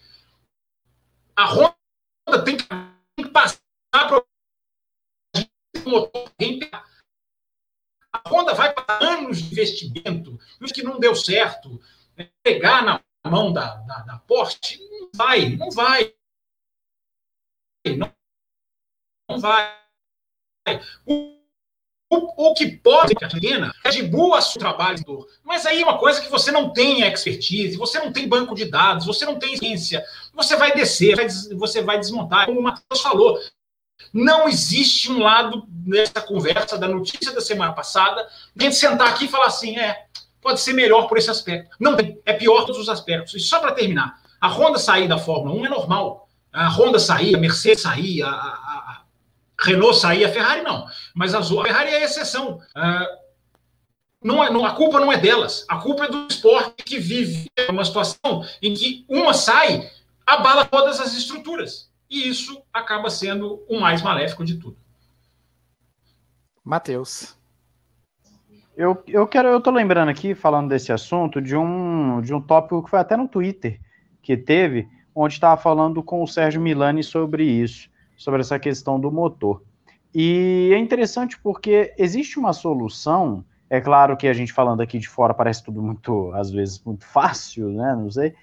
[1.35, 1.75] A Honda
[2.45, 3.59] tem que, tem que passar
[3.91, 4.23] para
[5.85, 6.23] o motor.
[8.13, 11.81] A Honda vai para anos de investimento, isso que não deu certo.
[12.17, 12.29] Né?
[12.43, 16.15] Pegar na mão da, da, da Porsche, não vai, não vai.
[17.97, 18.13] Não
[19.33, 19.73] não vai.
[21.07, 21.37] O,
[22.11, 26.21] o, o que pode, Catarina, é de boa seu trabalho, mas aí é uma coisa
[26.21, 30.05] que você não tem expertise, você não tem banco de dados, você não tem ciência,
[30.35, 31.17] você vai descer,
[31.57, 33.39] você vai desmontar, como o Matheus falou.
[34.13, 39.25] Não existe um lado nessa conversa da notícia da semana passada, de gente sentar aqui
[39.25, 40.07] e falar assim, é,
[40.41, 41.75] pode ser melhor por esse aspecto.
[41.81, 43.35] Não tem, é pior todos os aspectos.
[43.35, 46.29] E só para terminar, a Honda sair da Fórmula 1 é normal.
[46.53, 49.03] A Honda sair, a Mercedes sair, a, a,
[49.59, 50.87] Renault sair, a Ferrari não.
[51.15, 52.61] Mas a Ferrari é a exceção.
[52.77, 53.23] Uh,
[54.23, 55.65] não é, não, a culpa não é delas.
[55.69, 59.91] A culpa é do esporte que vive uma situação em que uma sai,
[60.27, 61.91] abala todas as estruturas.
[62.13, 64.77] E isso acaba sendo o mais maléfico de tudo.
[66.63, 67.35] Matheus.
[68.77, 72.85] Eu, eu quero, eu tô lembrando aqui, falando desse assunto, de um, de um tópico
[72.85, 73.81] que foi até no Twitter
[74.23, 77.91] que teve, onde estava falando com o Sérgio Milani sobre isso
[78.23, 79.63] sobre essa questão do motor.
[80.15, 85.09] E é interessante porque existe uma solução, é claro que a gente falando aqui de
[85.09, 87.95] fora parece tudo muito, às vezes, muito fácil, né?
[87.97, 88.35] Não sei.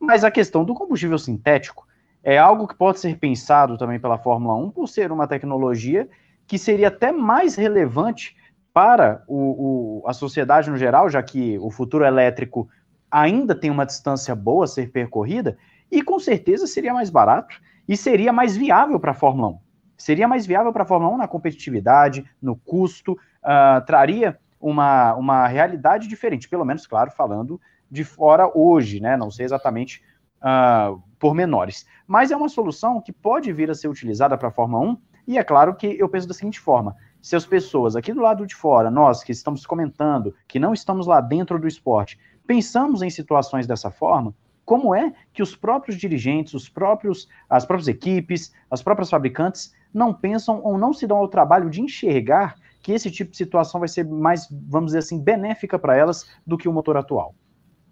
[0.00, 1.86] Mas a questão do combustível sintético
[2.22, 6.08] é algo que pode ser pensado também pela Fórmula 1 por ser uma tecnologia
[6.46, 8.36] que seria até mais relevante
[8.72, 12.68] para o, o, a sociedade no geral, já que o futuro elétrico
[13.10, 15.56] ainda tem uma distância boa a ser percorrida,
[15.90, 19.58] e com certeza seria mais barato e seria mais viável para a Fórmula 1.
[19.96, 25.46] Seria mais viável para a Fórmula 1 na competitividade, no custo, uh, traria uma, uma
[25.46, 29.16] realidade diferente, pelo menos, claro, falando de fora hoje, né?
[29.16, 30.02] Não sei exatamente
[30.42, 31.86] uh, por menores.
[32.06, 35.38] Mas é uma solução que pode vir a ser utilizada para a Fórmula 1, e
[35.38, 38.54] é claro que eu penso da seguinte forma: se as pessoas aqui do lado de
[38.54, 43.66] fora, nós que estamos comentando, que não estamos lá dentro do esporte, pensamos em situações
[43.66, 49.08] dessa forma, como é que os próprios dirigentes, os próprios, as próprias equipes, as próprias
[49.10, 53.36] fabricantes não pensam ou não se dão ao trabalho de enxergar que esse tipo de
[53.36, 57.34] situação vai ser mais, vamos dizer assim, benéfica para elas do que o motor atual.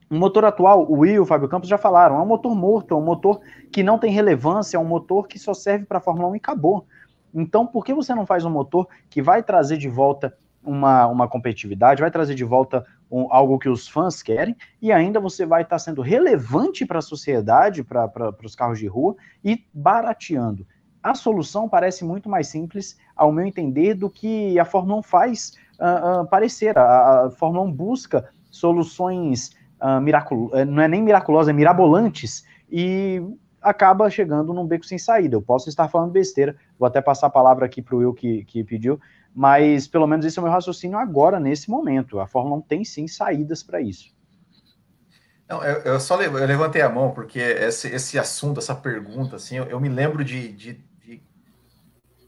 [0.09, 2.97] O motor atual, o Will, o Fábio Campos já falaram, é um motor morto, é
[2.97, 3.41] um motor
[3.73, 6.39] que não tem relevância, é um motor que só serve para a Fórmula 1 e
[6.39, 6.87] acabou.
[7.35, 11.29] Então, por que você não faz um motor que vai trazer de volta uma, uma
[11.29, 15.63] competitividade, vai trazer de volta um, algo que os fãs querem, e ainda você vai
[15.63, 20.67] estar tá sendo relevante para a sociedade, para os carros de rua, e barateando.
[21.03, 25.53] A solução parece muito mais simples, ao meu entender, do que a Fórmula 1 faz
[25.79, 26.77] uh, uh, parecer.
[26.77, 33.23] A, a, Fórmula 1 busca soluções uh, miraculosas, não é nem miraculosas, é mirabolantes, e
[33.61, 35.37] acaba chegando num beco sem saída.
[35.37, 38.45] Eu posso estar falando besteira, vou até passar a palavra aqui para o Will que,
[38.45, 39.01] que pediu,
[39.35, 42.21] mas pelo menos esse é o meu raciocínio agora, nesse momento.
[42.21, 44.15] A Fórmula 1 tem sim saídas para isso.
[45.49, 49.57] Não, eu, eu só eu levantei a mão porque esse, esse assunto, essa pergunta, assim,
[49.57, 51.23] eu, eu me lembro de, de, de,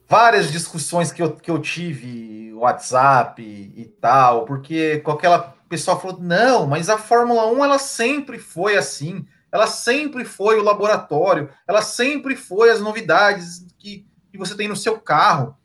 [0.08, 5.98] várias discussões que eu, que eu tive, WhatsApp e, e tal, porque com aquela pessoa
[5.98, 11.50] falou: não, mas a Fórmula 1 ela sempre foi assim, ela sempre foi o laboratório,
[11.66, 15.56] ela sempre foi as novidades que, que você tem no seu carro.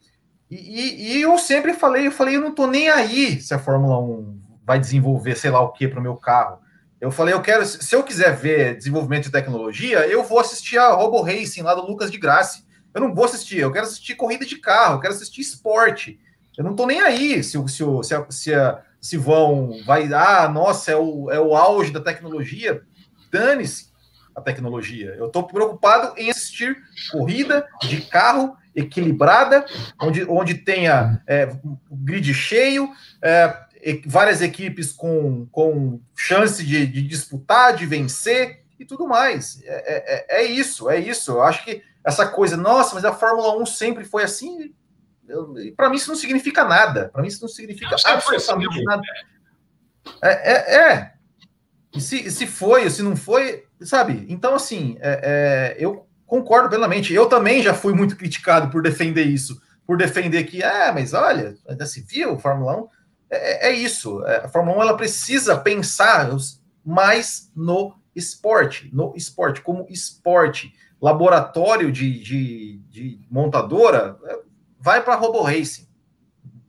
[0.49, 3.99] E, e, eu sempre falei, eu falei, eu não tô nem aí se a Fórmula
[3.99, 6.59] 1 vai desenvolver sei lá o que para o meu carro.
[7.01, 10.93] Eu falei, eu quero, se eu quiser ver desenvolvimento de tecnologia, eu vou assistir a
[10.93, 12.63] Robo Racing lá do Lucas de Graça.
[12.93, 16.19] Eu não vou assistir, eu quero assistir corrida de carro, eu quero assistir esporte.
[16.57, 18.51] Eu não tô nem aí se, se, se, se,
[19.03, 22.83] se vão, vai, ah, nossa, é o, é o auge da tecnologia.
[23.29, 23.91] Dane-se
[24.33, 25.13] a tecnologia.
[25.17, 26.77] Eu estou preocupado em assistir
[27.11, 29.65] corrida de carro equilibrada,
[30.01, 31.49] onde, onde tenha é,
[31.91, 32.89] grid cheio,
[33.21, 33.53] é,
[34.05, 39.61] várias equipes com, com chance de, de, disputar, de vencer e tudo mais.
[39.65, 41.33] É, é, é, isso, é isso.
[41.33, 44.73] Eu acho que essa coisa, nossa, mas a Fórmula 1 sempre foi assim.
[45.75, 47.09] Para mim, isso não significa nada.
[47.09, 49.01] Para mim, isso não significa absolutamente nada.
[50.21, 51.13] É, é, é.
[51.95, 54.25] E se, se foi, se não foi, sabe?
[54.27, 57.13] Então, assim, é, é, eu concordo plenamente.
[57.13, 61.55] Eu também já fui muito criticado por defender isso, por defender que, ah, mas olha,
[61.67, 62.87] ainda se viu, Fórmula 1.
[63.29, 64.25] É, é isso.
[64.25, 66.29] É, a Fórmula 1 ela precisa pensar
[66.83, 70.73] mais no esporte, no esporte, como esporte.
[71.01, 74.39] Laboratório de, de, de montadora, é,
[74.83, 75.87] vai para Robo Racing.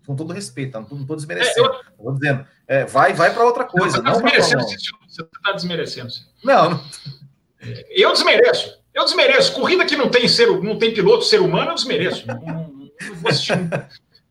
[0.06, 1.72] Com todo respeito, não estou desmerecendo.
[1.72, 2.12] É, eu...
[2.12, 3.96] dizendo, é, vai, vai para outra coisa.
[3.96, 6.12] Não, tá desmerecendo, você está desmerecendo.
[6.44, 6.84] Não, não.
[7.90, 8.78] Eu desmereço.
[8.92, 9.52] Eu desmereço.
[9.52, 12.26] Corrida que não tem, ser, não tem piloto ser humano, eu desmereço.
[12.26, 13.58] Não, não, não vou assistir.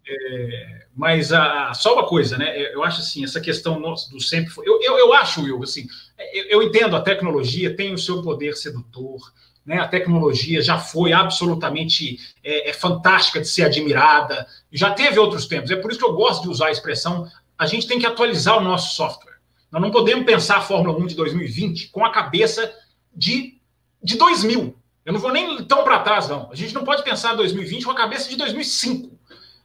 [0.06, 2.74] É, mas a, só uma coisa, né?
[2.74, 4.54] Eu acho assim, essa questão do sempre.
[4.58, 5.88] Eu, eu, eu acho, Will, assim,
[6.34, 9.32] eu, eu, entendo a tecnologia tem o seu poder sedutor,
[9.66, 9.80] né?
[9.80, 15.72] A tecnologia já foi absolutamente é, é fantástica de ser admirada, já teve outros tempos.
[15.72, 18.58] É por isso que eu gosto de usar a expressão: a gente tem que atualizar
[18.58, 19.34] o nosso software.
[19.72, 22.72] Nós não podemos pensar a Fórmula 1 de 2020 com a cabeça
[23.16, 23.60] de,
[24.04, 24.76] de 2000.
[25.06, 26.50] Eu não vou nem tão para trás, não.
[26.52, 29.18] A gente não pode pensar 2020 com a cabeça de 2005.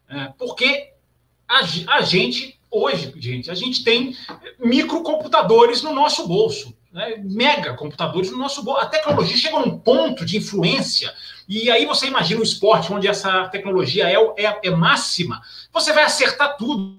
[0.09, 0.93] É, porque
[1.47, 4.17] a, a, gente, hoje, gente, a gente tem
[4.59, 6.75] microcomputadores no nosso bolso.
[6.91, 8.81] Né, mega computadores no nosso bolso.
[8.81, 11.13] A tecnologia chega a um ponto de influência,
[11.47, 16.05] e aí você imagina o esporte onde essa tecnologia é, é, é máxima, você vai
[16.05, 16.99] acertar tudo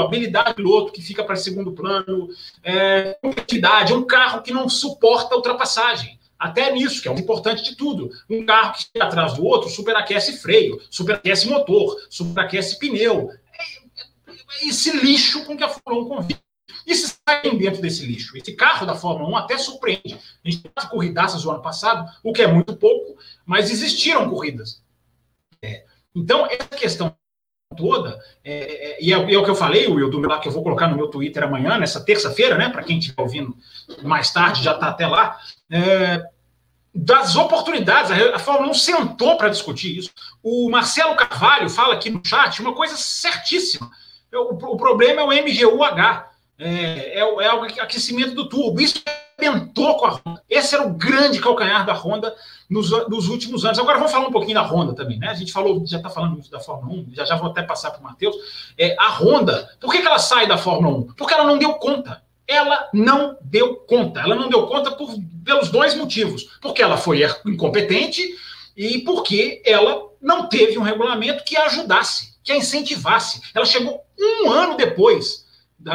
[0.00, 2.28] habilidade do piloto que fica para segundo plano,
[2.62, 6.18] é, competitividade, é um carro que não suporta ultrapassagem.
[6.38, 8.10] Até nisso, que é o importante de tudo.
[8.28, 13.30] Um carro que chega atrás do outro superaquece freio, superaquece motor, superaquece pneu.
[13.30, 16.40] É, é esse lixo com que a Fórmula 1 convive.
[16.86, 18.36] E se saem dentro desse lixo?
[18.36, 20.18] Esse carro da Fórmula 1 até surpreende.
[20.44, 24.82] A gente teve corridaças no ano passado, o que é muito pouco, mas existiram corridas.
[25.62, 25.84] É.
[26.14, 27.14] Então, essa questão
[27.76, 30.48] toda, é, é, e, é, e, é, o que eu falei, Will, do lá que
[30.48, 32.68] eu vou colocar no meu Twitter amanhã, nessa terça-feira, né?
[32.68, 33.56] Para quem estiver ouvindo
[34.02, 35.38] mais tarde, já está até lá.
[35.70, 36.22] É,
[36.94, 40.10] das oportunidades, a, a Fórmula 1 sentou para discutir isso.
[40.42, 43.90] O Marcelo Carvalho fala aqui no chat uma coisa certíssima.
[44.32, 48.80] O, o problema é o MGUH, é, é, é o aquecimento do tubo.
[48.80, 49.02] Isso
[49.38, 50.42] arrebentou com a Honda.
[50.48, 52.34] Esse era o grande calcanhar da Honda
[52.70, 53.78] nos, nos, últimos anos.
[53.78, 55.28] Agora vamos falar um pouquinho da Honda também, né?
[55.28, 57.90] A gente falou, já está falando muito da Fórmula 1, já já vou até passar
[57.90, 58.36] para o Matheus.
[58.78, 61.14] É, a Honda, por que, que ela sai da Fórmula 1?
[61.14, 62.22] Porque ela não deu conta.
[62.46, 64.20] Ela não deu conta.
[64.20, 65.10] Ela não deu conta por,
[65.44, 66.58] pelos dois motivos.
[66.60, 68.22] Porque ela foi incompetente
[68.76, 73.40] e porque ela não teve um regulamento que a ajudasse, que a incentivasse.
[73.54, 75.41] Ela chegou um ano depois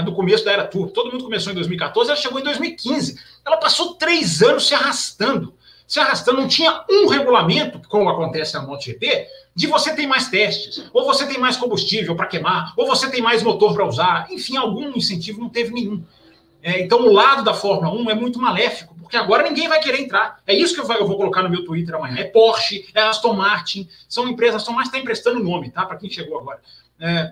[0.03, 0.91] do começo da era Turbo.
[0.91, 3.19] Todo mundo começou em 2014, ela chegou em 2015.
[3.45, 5.53] Ela passou três anos se arrastando.
[5.87, 10.89] Se arrastando, não tinha um regulamento, como acontece na MotoGP, de você tem mais testes,
[10.93, 14.27] ou você tem mais combustível para queimar, ou você tem mais motor para usar.
[14.29, 16.03] Enfim, algum incentivo não teve nenhum.
[16.61, 20.01] É, então, o lado da Fórmula 1 é muito maléfico, porque agora ninguém vai querer
[20.01, 20.41] entrar.
[20.45, 22.17] É isso que eu vou colocar no meu Twitter amanhã.
[22.17, 25.85] É Porsche, é Aston Martin, são empresas, Aston Martin está emprestando nome, tá?
[25.85, 26.59] Para quem chegou agora.
[26.99, 27.31] É,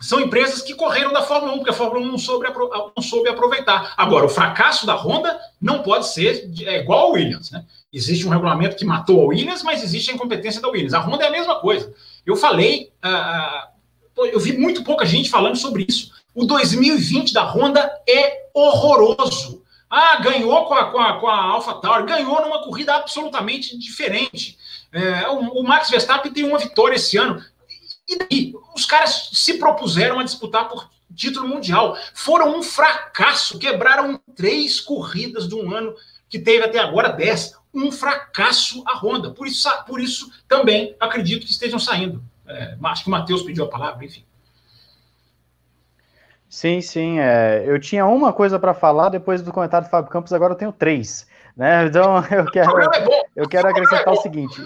[0.00, 2.46] são empresas que correram da Fórmula 1, porque a Fórmula 1 não soube,
[2.96, 3.94] não soube aproveitar.
[3.96, 7.50] Agora, o fracasso da Honda não pode ser é igual ao Williams.
[7.50, 7.64] Né?
[7.92, 10.94] Existe um regulamento que matou a Williams, mas existe a incompetência da Williams.
[10.94, 11.92] A Honda é a mesma coisa.
[12.24, 16.12] Eu falei, uh, eu vi muito pouca gente falando sobre isso.
[16.34, 19.64] O 2020 da Honda é horroroso.
[19.90, 24.58] Ah, ganhou com a, com a, com a AlphaTauri, ganhou numa corrida absolutamente diferente.
[24.92, 27.42] É, o, o Max Verstappen tem uma vitória esse ano.
[28.08, 28.54] E daí?
[28.74, 31.96] Os caras se propuseram a disputar por título mundial.
[32.14, 35.94] Foram um fracasso, quebraram três corridas de um ano
[36.28, 37.54] que teve até agora dez.
[37.74, 39.30] Um fracasso a Honda.
[39.30, 42.22] Por isso, por isso também acredito que estejam saindo.
[42.46, 44.24] É, acho que o Matheus pediu a palavra, enfim.
[46.48, 47.18] Sim, sim.
[47.18, 50.58] É, eu tinha uma coisa para falar depois do comentário do Fábio Campos, agora eu
[50.58, 51.26] tenho três.
[51.54, 51.86] Né?
[51.86, 54.64] Então eu quero, é eu quero acrescentar o seguinte.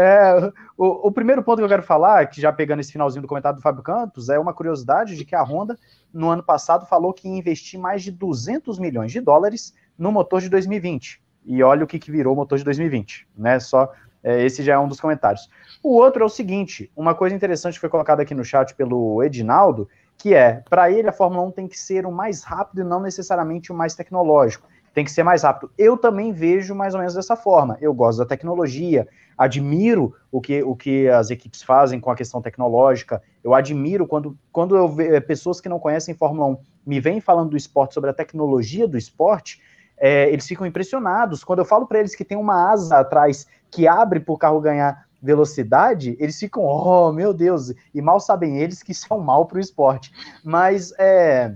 [0.00, 3.26] É, o, o, primeiro ponto que eu quero falar, que já pegando esse finalzinho do
[3.26, 5.76] comentário do Fábio Campos, é uma curiosidade de que a Honda,
[6.14, 10.40] no ano passado, falou que ia investir mais de 200 milhões de dólares no motor
[10.40, 11.20] de 2020.
[11.44, 13.58] E olha o que, que virou o motor de 2020, né?
[13.58, 13.92] Só
[14.22, 15.50] é, esse já é um dos comentários.
[15.82, 19.20] O outro é o seguinte: uma coisa interessante que foi colocada aqui no chat pelo
[19.24, 22.84] Edinaldo, que é, para ele, a Fórmula 1 tem que ser o mais rápido e
[22.84, 24.68] não necessariamente o mais tecnológico.
[24.94, 25.70] Tem que ser mais rápido.
[25.76, 27.76] Eu também vejo mais ou menos dessa forma.
[27.80, 32.42] Eu gosto da tecnologia, admiro o que, o que as equipes fazem com a questão
[32.42, 33.22] tecnológica.
[33.42, 37.20] Eu admiro quando, quando eu vejo é, pessoas que não conhecem Fórmula 1 me vêm
[37.20, 39.60] falando do esporte, sobre a tecnologia do esporte,
[39.98, 41.44] é, eles ficam impressionados.
[41.44, 44.60] Quando eu falo para eles que tem uma asa atrás que abre para o carro
[44.60, 49.20] ganhar velocidade, eles ficam, oh meu Deus, e mal sabem eles que isso é um
[49.20, 50.12] mal para o esporte.
[50.44, 51.54] Mas é,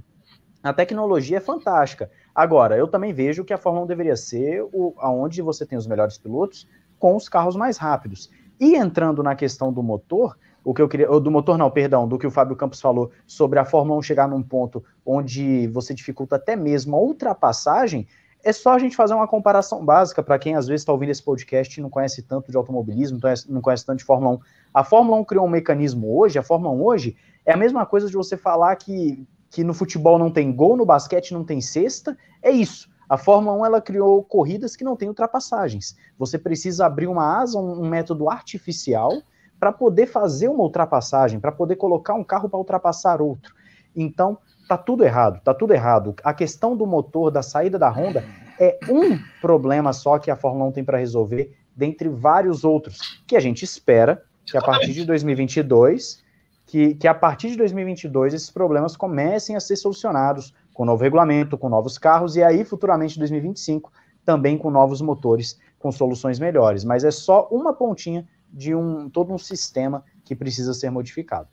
[0.63, 2.11] a tecnologia é fantástica.
[2.35, 5.87] Agora, eu também vejo que a Fórmula 1 deveria ser o, aonde você tem os
[5.87, 6.67] melhores pilotos
[6.99, 8.31] com os carros mais rápidos.
[8.61, 12.19] E entrando na questão do motor, o que eu queria, do motor não, perdão, do
[12.19, 16.37] que o Fábio Campos falou sobre a Fórmula 1 chegar num ponto onde você dificulta
[16.37, 18.07] até mesmo a ultrapassagem,
[18.45, 21.23] é só a gente fazer uma comparação básica para quem às vezes está ouvindo esse
[21.23, 24.41] podcast e não conhece tanto de automobilismo, não conhece, não conhece tanto de Fórmula 1.
[24.75, 28.09] A Fórmula 1 criou um mecanismo hoje, a Fórmula 1 hoje é a mesma coisa
[28.09, 32.17] de você falar que, que no futebol não tem gol, no basquete não tem cesta,
[32.43, 32.91] é isso.
[33.07, 35.95] A Fórmula 1 ela criou corridas que não têm ultrapassagens.
[36.19, 39.13] Você precisa abrir uma asa, um, um método artificial
[39.61, 43.55] para poder fazer uma ultrapassagem, para poder colocar um carro para ultrapassar outro.
[43.95, 46.15] Então, tá tudo errado, tá tudo errado.
[46.25, 48.25] A questão do motor, da saída da Honda,
[48.59, 53.37] é um problema só que a Fórmula 1 tem para resolver, dentre vários outros, que
[53.37, 56.22] a gente espera que a partir de 2022,
[56.67, 61.59] que, que a partir de 2022 esses problemas comecem a ser solucionados com novo regulamento,
[61.59, 63.93] com novos carros, e aí futuramente 2025
[64.25, 66.85] também com novos motores, com soluções melhores.
[66.85, 71.49] Mas é só uma pontinha de um todo um sistema que precisa ser modificado.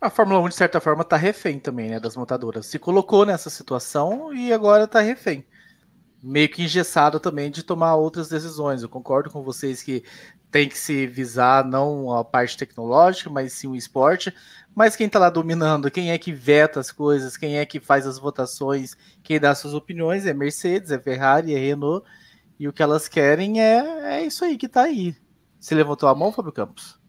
[0.00, 2.66] A Fórmula 1, de certa forma, está refém também, né, das montadoras.
[2.66, 5.46] Se colocou nessa situação e agora está refém.
[6.22, 8.82] Meio que engessado também de tomar outras decisões.
[8.82, 10.04] Eu concordo com vocês que
[10.54, 14.32] tem que se visar não a parte tecnológica, mas sim o esporte.
[14.72, 18.06] Mas quem está lá dominando, quem é que veta as coisas, quem é que faz
[18.06, 22.06] as votações, quem dá suas opiniões é Mercedes, é Ferrari, é Renault.
[22.56, 25.16] E o que elas querem é, é isso aí que está aí.
[25.58, 27.00] Você levantou a mão, Fábio Campos?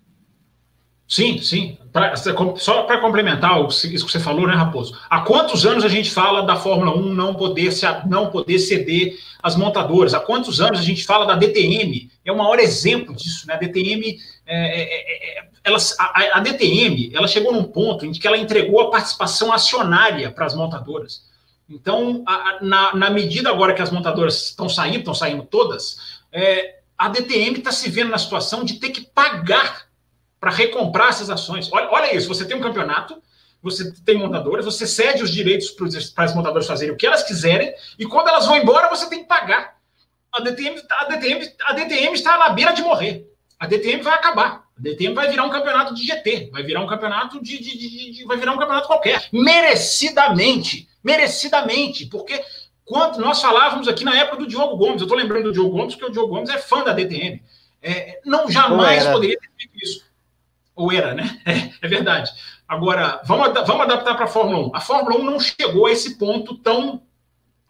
[1.08, 1.78] Sim, sim.
[1.94, 5.00] Pra, só para complementar isso que você falou, né, Raposo?
[5.10, 9.16] Há quantos anos a gente fala da Fórmula 1 não poder, se, não poder ceder
[9.42, 10.16] as montadoras?
[10.16, 12.10] Há quantos anos a gente fala da DTM?
[12.26, 13.54] É o maior exemplo disso, né?
[13.54, 18.28] A DTM, é, é, é, ela, a, a, DTM, ela chegou num ponto em que
[18.28, 21.24] ela entregou a participação acionária para as montadoras.
[21.70, 26.80] Então, a, na, na, medida agora que as montadoras estão saindo, estão saindo todas, é,
[26.98, 29.85] a DTM está se vendo na situação de ter que pagar
[30.40, 31.72] para recomprar essas ações.
[31.72, 33.22] Olha, olha isso, você tem um campeonato,
[33.62, 35.72] você tem montadoras, você cede os direitos
[36.14, 39.20] para as montadoras fazerem o que elas quiserem, e quando elas vão embora, você tem
[39.20, 39.76] que pagar.
[40.32, 43.26] A DTM, a DTM, a DTM está na beira de morrer.
[43.58, 44.66] A DTM vai acabar.
[44.78, 48.12] A DTM vai virar um campeonato de GT, vai virar um campeonato de, de, de,
[48.12, 49.30] de vai virar um campeonato qualquer.
[49.32, 50.90] Merecidamente.
[51.02, 52.06] Merecidamente.
[52.08, 52.44] Porque
[52.84, 55.96] quando nós falávamos aqui na época do Diogo Gomes, eu estou lembrando do Diogo Gomes,
[55.96, 57.42] porque o Diogo Gomes é fã da DTM.
[57.82, 60.06] É, não jamais poderia ter feito isso.
[60.76, 61.40] Ou era, né?
[61.46, 62.32] É, é verdade.
[62.68, 64.76] Agora, vamos, vamos adaptar para a Fórmula 1.
[64.76, 67.02] A Fórmula 1 não chegou a esse ponto tão,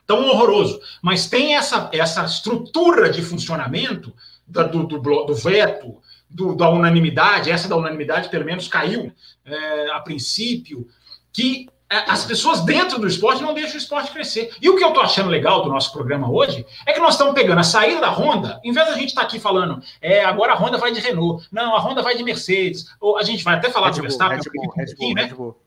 [0.08, 4.14] tão horroroso, mas tem essa, essa estrutura de funcionamento
[4.48, 9.12] da, do, do, do, veto, do, da unanimidade, essa da unanimidade pelo menos caiu
[9.44, 10.88] é, a princípio,
[11.34, 14.52] que as pessoas dentro do esporte não deixam o esporte crescer.
[14.62, 17.34] E o que eu estou achando legal do nosso programa hoje é que nós estamos
[17.34, 20.54] pegando a saída da Honda, em vez da gente estar tá aqui falando, é, agora
[20.54, 23.56] a Honda vai de Renault, não, a Honda vai de Mercedes, ou a gente vai
[23.56, 25.24] até falar Red do Bull, Verstappen, Red Bull, Red Bull, né?
[25.24, 25.62] Red Bull.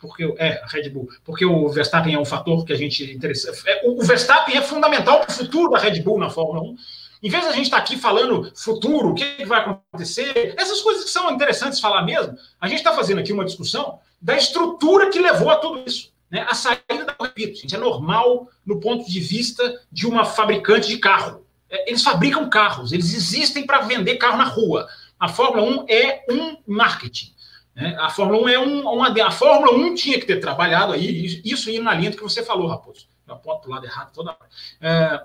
[0.00, 3.52] Porque é Red Bull, porque o Verstappen é um fator que a gente interessa.
[3.66, 6.76] É, o Verstappen é fundamental para o futuro da Red Bull na Fórmula 1.
[7.20, 11.02] Em vez da gente estar tá aqui falando futuro, o que vai acontecer, essas coisas
[11.02, 15.18] que são interessantes falar mesmo, a gente está fazendo aqui uma discussão da estrutura que
[15.18, 16.12] levou a tudo isso.
[16.30, 16.46] Né?
[16.48, 21.46] A saída, repito, gente, é normal no ponto de vista de uma fabricante de carro.
[21.70, 24.88] É, eles fabricam carros, eles existem para vender carro na rua.
[25.18, 27.34] A Fórmula 1 é um marketing.
[27.74, 27.96] Né?
[27.98, 29.08] A Fórmula 1 é um, uma.
[29.26, 32.42] A Fórmula 1 tinha que ter trabalhado aí, isso ia na linha do que você
[32.42, 33.06] falou, Raposo.
[33.26, 34.48] Eu aponto para o lado errado toda hora.
[34.80, 35.22] É,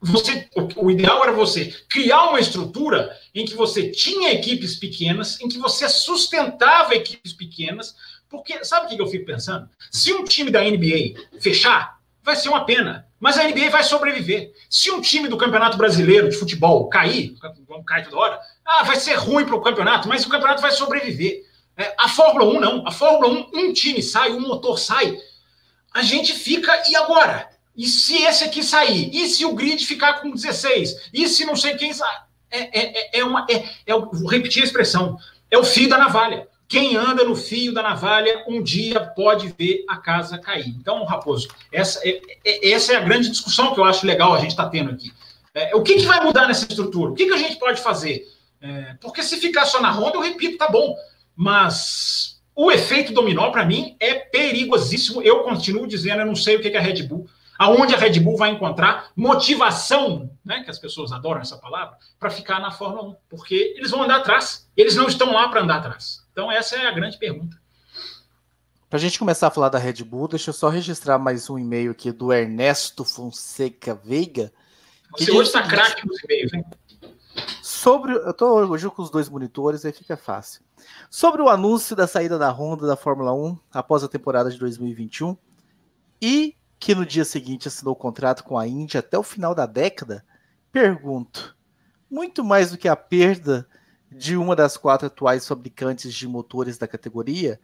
[0.00, 5.48] você, o ideal era você criar uma estrutura em que você tinha equipes pequenas, em
[5.48, 7.94] que você sustentava equipes pequenas,
[8.28, 9.68] porque sabe o que eu fico pensando?
[9.90, 13.06] Se um time da NBA fechar, vai ser uma pena.
[13.18, 14.52] Mas a NBA vai sobreviver.
[14.70, 17.36] Se um time do Campeonato Brasileiro de futebol cair,
[17.68, 20.70] vamos cair toda hora, ah, vai ser ruim para o campeonato, mas o campeonato vai
[20.70, 21.44] sobreviver.
[21.76, 22.86] É, a Fórmula 1 não.
[22.86, 25.18] A Fórmula 1, um time sai, um motor sai.
[25.92, 27.49] A gente fica, e agora?
[27.76, 29.10] E se esse aqui sair?
[29.12, 31.10] E se o grid ficar com 16?
[31.12, 32.20] E se não sei quem sair?
[32.50, 33.46] É, é, é, uma.
[33.48, 35.16] É, é, vou repetir a expressão:
[35.50, 36.48] é o fio da navalha.
[36.68, 40.68] Quem anda no fio da navalha um dia pode ver a casa cair.
[40.68, 44.38] Então, Raposo, essa é, é essa é a grande discussão que eu acho legal a
[44.38, 45.12] gente estar tá tendo aqui.
[45.52, 47.10] É, o que, que, vai mudar nessa estrutura?
[47.10, 48.24] O que, que a gente pode fazer?
[48.60, 50.94] É, porque se ficar só na Honda, eu repito, tá bom.
[51.34, 55.22] Mas o efeito dominó, para mim, é perigosíssimo.
[55.22, 57.26] Eu continuo dizendo, eu não sei o que, que é a Red Bull
[57.60, 62.30] aonde a Red Bull vai encontrar motivação, né, que as pessoas adoram essa palavra, para
[62.30, 65.76] ficar na Fórmula 1, porque eles vão andar atrás, eles não estão lá para andar
[65.76, 66.26] atrás.
[66.32, 67.60] Então essa é a grande pergunta.
[68.88, 71.58] Para a gente começar a falar da Red Bull, deixa eu só registrar mais um
[71.58, 74.50] e-mail aqui do Ernesto Fonseca Veiga.
[75.18, 76.64] Você hoje está craque nos e-mails, hein?
[77.60, 80.62] Sobre, eu estou hoje com os dois monitores, aí fica fácil.
[81.10, 85.36] Sobre o anúncio da saída da Honda da Fórmula 1 após a temporada de 2021
[86.22, 90.24] e que no dia seguinte assinou contrato com a Índia até o final da década,
[90.72, 91.54] pergunto:
[92.10, 93.68] muito mais do que a perda
[94.10, 97.60] de uma das quatro atuais fabricantes de motores da categoria,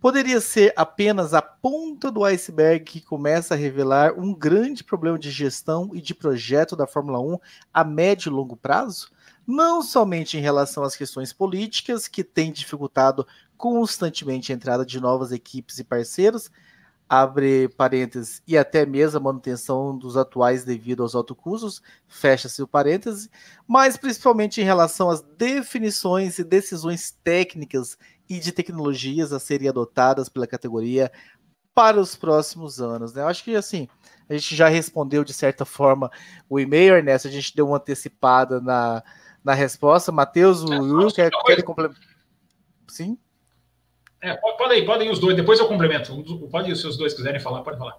[0.00, 5.30] poderia ser apenas a ponta do iceberg que começa a revelar um grande problema de
[5.30, 7.38] gestão e de projeto da Fórmula 1
[7.74, 9.10] a médio e longo prazo?
[9.44, 15.32] Não somente em relação às questões políticas, que têm dificultado constantemente a entrada de novas
[15.32, 16.48] equipes e parceiros,
[17.12, 22.66] abre parênteses, e até mesmo a manutenção dos atuais devido aos altos custos, fecha-se o
[22.66, 23.28] parêntese,
[23.68, 30.30] mas principalmente em relação às definições e decisões técnicas e de tecnologias a serem adotadas
[30.30, 31.12] pela categoria
[31.74, 33.12] para os próximos anos.
[33.12, 33.20] Né?
[33.20, 33.86] Eu acho que assim,
[34.26, 36.10] a gente já respondeu de certa forma
[36.48, 39.04] o e-mail, Ernesto, a gente deu uma antecipada na,
[39.44, 40.10] na resposta.
[40.10, 42.00] Matheus, o Will, quer, quer complementar?
[42.88, 43.18] Sim?
[44.22, 46.14] É, podem, podem os dois, depois eu complemento.
[46.48, 47.98] Pode ir, se os dois quiserem falar, pode falar.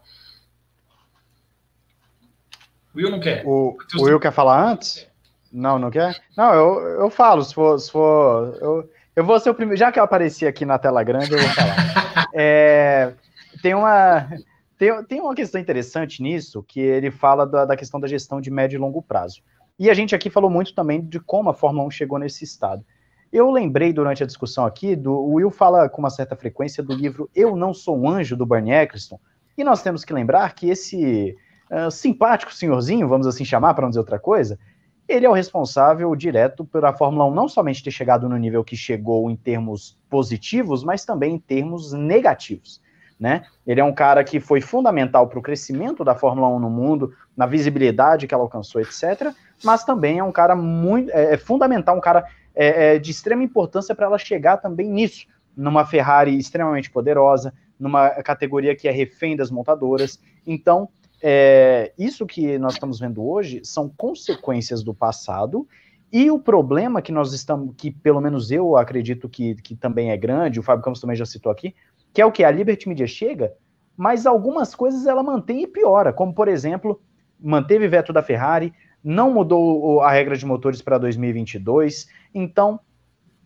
[2.93, 3.45] O Will não quer.
[3.45, 5.05] O, o Will quer falar antes?
[5.51, 6.17] Não, não quer?
[6.37, 7.77] Não, eu, eu falo, se for.
[7.77, 9.77] Se for eu, eu vou ser o primeiro.
[9.77, 12.29] Já que eu apareci aqui na tela grande, eu vou falar.
[12.33, 13.13] é,
[13.61, 14.29] tem uma.
[14.77, 18.49] Tem, tem uma questão interessante nisso, que ele fala da, da questão da gestão de
[18.49, 19.41] médio e longo prazo.
[19.77, 22.85] E a gente aqui falou muito também de como a Fórmula 1 chegou nesse estado.
[23.33, 26.93] Eu lembrei durante a discussão aqui, do o Will fala com uma certa frequência do
[26.93, 29.19] livro Eu Não Sou um Anjo, do Bernie Eccleston,
[29.57, 31.35] e nós temos que lembrar que esse
[31.71, 34.59] uh, simpático senhorzinho, vamos assim chamar, para não dizer outra coisa,
[35.07, 38.77] ele é o responsável direto pela Fórmula 1 não somente ter chegado no nível que
[38.77, 42.83] chegou em termos positivos, mas também em termos negativos.
[43.19, 43.43] Né?
[43.65, 47.13] Ele é um cara que foi fundamental para o crescimento da Fórmula 1 no mundo,
[47.35, 49.33] na visibilidade que ela alcançou, etc.
[49.63, 52.25] Mas também é um cara muito é, é fundamental, um cara
[52.55, 58.09] é, é de extrema importância para ela chegar também nisso, numa Ferrari extremamente poderosa, numa
[58.23, 60.19] categoria que é refém das montadoras.
[60.45, 60.89] Então,
[61.21, 65.67] é, isso que nós estamos vendo hoje são consequências do passado
[66.11, 70.17] e o problema que nós estamos, que pelo menos eu acredito que, que também é
[70.17, 71.73] grande, o Fábio Campos também já citou aqui,
[72.13, 73.53] que é o que a Liberty Media chega,
[73.97, 77.01] mas algumas coisas ela mantém e piora, como por exemplo,
[77.39, 78.73] manteve veto da Ferrari,
[79.03, 82.07] não mudou a regra de motores para 2022.
[82.33, 82.79] Então,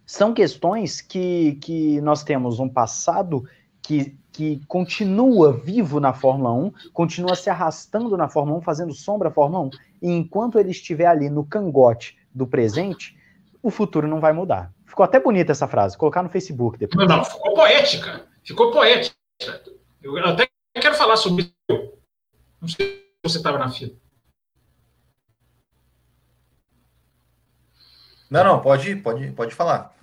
[0.06, 3.44] são questões que, que nós temos um passado
[3.82, 9.30] que, que continua vivo na Fórmula 1, continua se arrastando na Fórmula 1, fazendo sombra
[9.30, 9.70] à Fórmula 1.
[10.02, 13.18] E enquanto ele estiver ali no cangote do presente,
[13.64, 14.72] o futuro não vai mudar.
[14.86, 17.08] Ficou até bonita essa frase, colocar no Facebook depois.
[17.08, 18.26] Não, não, ficou poética.
[18.44, 19.16] Ficou poética.
[20.02, 20.48] Eu até
[20.80, 21.94] quero falar sobre isso.
[22.62, 23.94] Não sei se você estava na fila.
[28.30, 29.96] Não, não, pode, pode, pode falar.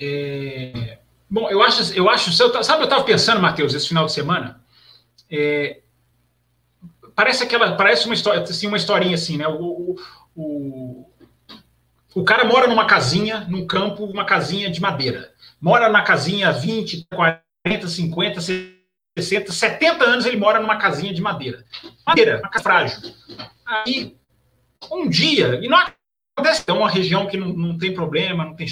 [0.00, 0.98] É,
[1.30, 4.60] bom, eu acho, eu acho, sabe, eu estava pensando, Matheus, esse final de semana,
[5.30, 5.80] é,
[7.14, 9.46] parece aquela, parece uma história, assim, uma historinha assim, né?
[9.46, 9.96] O,
[10.34, 11.06] o,
[12.14, 15.32] o, cara mora numa casinha, num campo, uma casinha de madeira.
[15.60, 21.64] Mora na casinha 20, 40, 50, 60, 70 anos ele mora numa casinha de madeira.
[22.04, 23.14] Madeira, uma casa frágil.
[23.64, 24.16] Aí
[24.90, 25.78] um dia, e não
[26.36, 28.66] acontece, é uma região que não, não tem problema, não tem,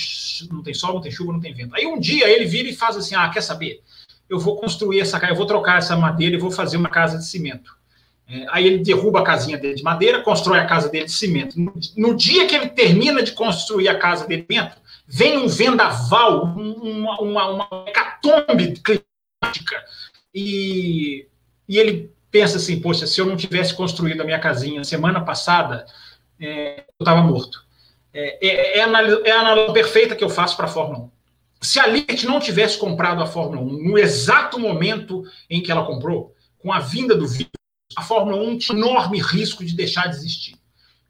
[0.51, 1.75] não tem sol, não tem chuva, não tem vento.
[1.75, 3.83] Aí um dia ele vira e faz assim: ah, quer saber?
[4.29, 7.19] Eu vou construir essa casa, eu vou trocar essa madeira e vou fazer uma casa
[7.19, 7.77] de cimento.
[8.29, 11.61] É, aí ele derruba a casinha dele de madeira, constrói a casa dele de cimento.
[11.61, 15.49] No, no dia que ele termina de construir a casa dele de cimento, vem um
[15.49, 19.85] vendaval, uma, uma, uma hecatombe climática.
[20.33, 21.27] E
[21.71, 25.85] e ele pensa assim, poxa, se eu não tivesse construído a minha casinha semana passada,
[26.41, 27.65] é, eu estava morto.
[28.13, 31.11] É, é, é, a analogia perfeita que eu faço para a Fórmula 1.
[31.63, 35.85] Se a Liberty não tivesse comprado a Fórmula 1 no exato momento em que ela
[35.85, 37.51] comprou, com a vinda do vírus,
[37.97, 40.57] a Fórmula 1 tinha enorme risco de deixar de existir.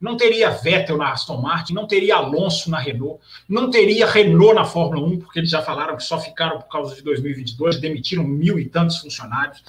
[0.00, 4.64] Não teria Vettel na Aston Martin, não teria Alonso na Renault, não teria Renault na
[4.64, 8.58] Fórmula 1, porque eles já falaram que só ficaram por causa de 2022, demitiram mil
[8.58, 9.62] e tantos funcionários.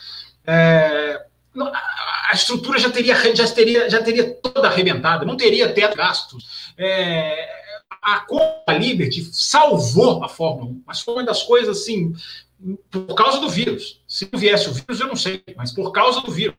[0.47, 1.25] É,
[1.59, 6.73] a estrutura já teria, já teria, já teria toda arrebentada, não teria teto gastos.
[6.77, 7.49] É,
[8.01, 12.15] a Copa Liberty salvou a Fórmula 1, mas foi uma das coisas assim,
[12.89, 14.01] por causa do vírus.
[14.07, 16.55] Se não viesse o vírus, eu não sei, mas por causa do vírus.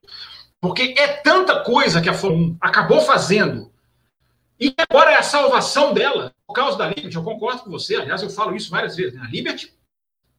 [0.61, 3.73] Porque é tanta coisa que a Fórmula 1 acabou fazendo,
[4.61, 7.17] e agora é a salvação dela, por causa da Liberty.
[7.17, 9.15] Eu concordo com você, aliás, eu falo isso várias vezes.
[9.15, 9.23] Né?
[9.25, 9.73] A Liberty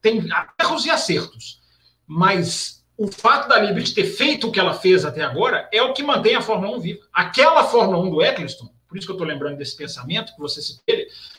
[0.01, 0.24] tem
[0.60, 1.60] erros e acertos,
[2.08, 5.91] mas o fato da Liberty ter feito o que ela fez até agora é o
[5.91, 7.01] que mantém a Fórmula 1 viva.
[7.12, 10.62] Aquela Fórmula 1 do Eccleston, por isso que eu estou lembrando desse pensamento que você
[10.62, 10.84] citou,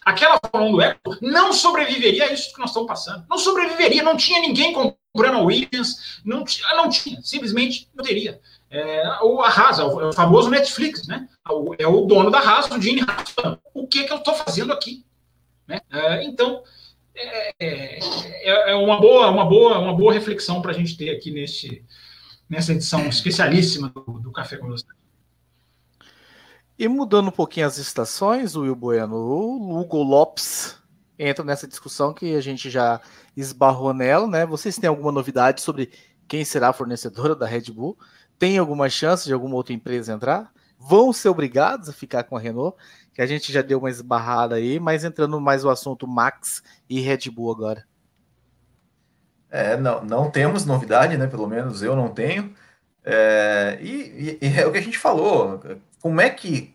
[0.05, 3.25] aquela Fórmula 1 do Eccleston não sobreviveria a isso que nós estamos passando.
[3.31, 6.45] Não sobreviveria, não tinha ninguém comprando a Williams, não,
[6.77, 8.39] não tinha, simplesmente não teria.
[8.71, 11.27] É, o Haas, é o, famoso Netflix, né?
[11.79, 13.35] É o dono da Haas, o Gene Haas,
[13.73, 15.03] o que, que eu estou fazendo aqui?
[15.67, 15.81] Né?
[15.91, 16.63] É, então,
[17.15, 21.31] é, é, é, uma boa, uma boa, uma boa reflexão para a gente ter aqui
[21.31, 21.85] neste,
[22.49, 24.99] nessa edição especialíssima do, do Café com Velocidade.
[26.77, 30.77] E mudando um pouquinho as estações, o Will Bueno, o Hugo Lopes
[31.17, 33.01] entra nessa discussão que a gente já
[33.37, 34.45] esbarrou nela, né?
[34.45, 35.93] Vocês têm alguma novidade sobre
[36.27, 37.97] quem será a fornecedora da Red Bull?
[38.39, 40.53] Tem alguma chance de alguma outra empresa entrar?
[40.77, 42.77] Vão ser obrigados a ficar com a Renault?
[43.15, 47.01] Que a gente já deu uma esbarrada aí, mas entrando mais o assunto Max e
[47.01, 47.87] Red Bull agora.
[49.49, 51.29] É, não, não temos novidade, né?
[51.29, 52.53] Pelo menos eu não tenho.
[53.05, 55.61] É, e, e, é o que a gente falou.
[56.03, 56.75] Como é que,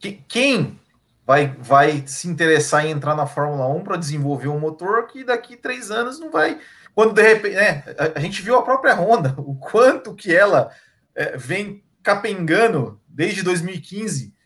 [0.00, 0.80] que quem
[1.26, 5.54] vai, vai se interessar em entrar na Fórmula 1 para desenvolver um motor que daqui
[5.54, 6.58] três anos não vai.
[6.94, 10.70] Quando de repente, né, a, a gente viu a própria Honda, o quanto que ela
[11.14, 14.37] é, vem capengando desde 2015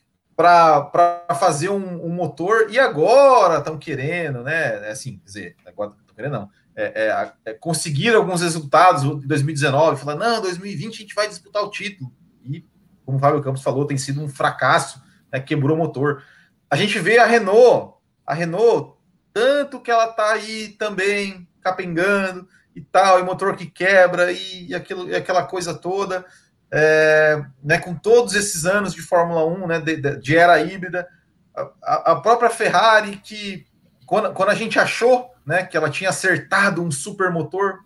[0.42, 4.88] para fazer um, um, motor e agora estão querendo, né?
[4.88, 6.50] É assim, quer dizer, agora estão querendo não.
[6.74, 11.62] É, é, é, conseguir alguns resultados em 2019, falar, não, 2020 a gente vai disputar
[11.62, 12.12] o título.
[12.44, 12.64] E,
[13.04, 16.22] como o Fábio Campos falou, tem sido um fracasso, né, quebrou o motor.
[16.68, 17.94] A gente vê a Renault,
[18.26, 18.96] a Renault,
[19.32, 24.74] tanto que ela tá aí também capengando e tal, e motor que quebra e, e
[24.74, 26.24] aquilo, e aquela coisa toda
[26.72, 31.06] é, né, com todos esses anos de Fórmula 1, né, de, de era híbrida,
[31.82, 33.66] a, a, própria Ferrari, que
[34.06, 37.80] quando, quando a gente achou né, que ela tinha acertado um super motor,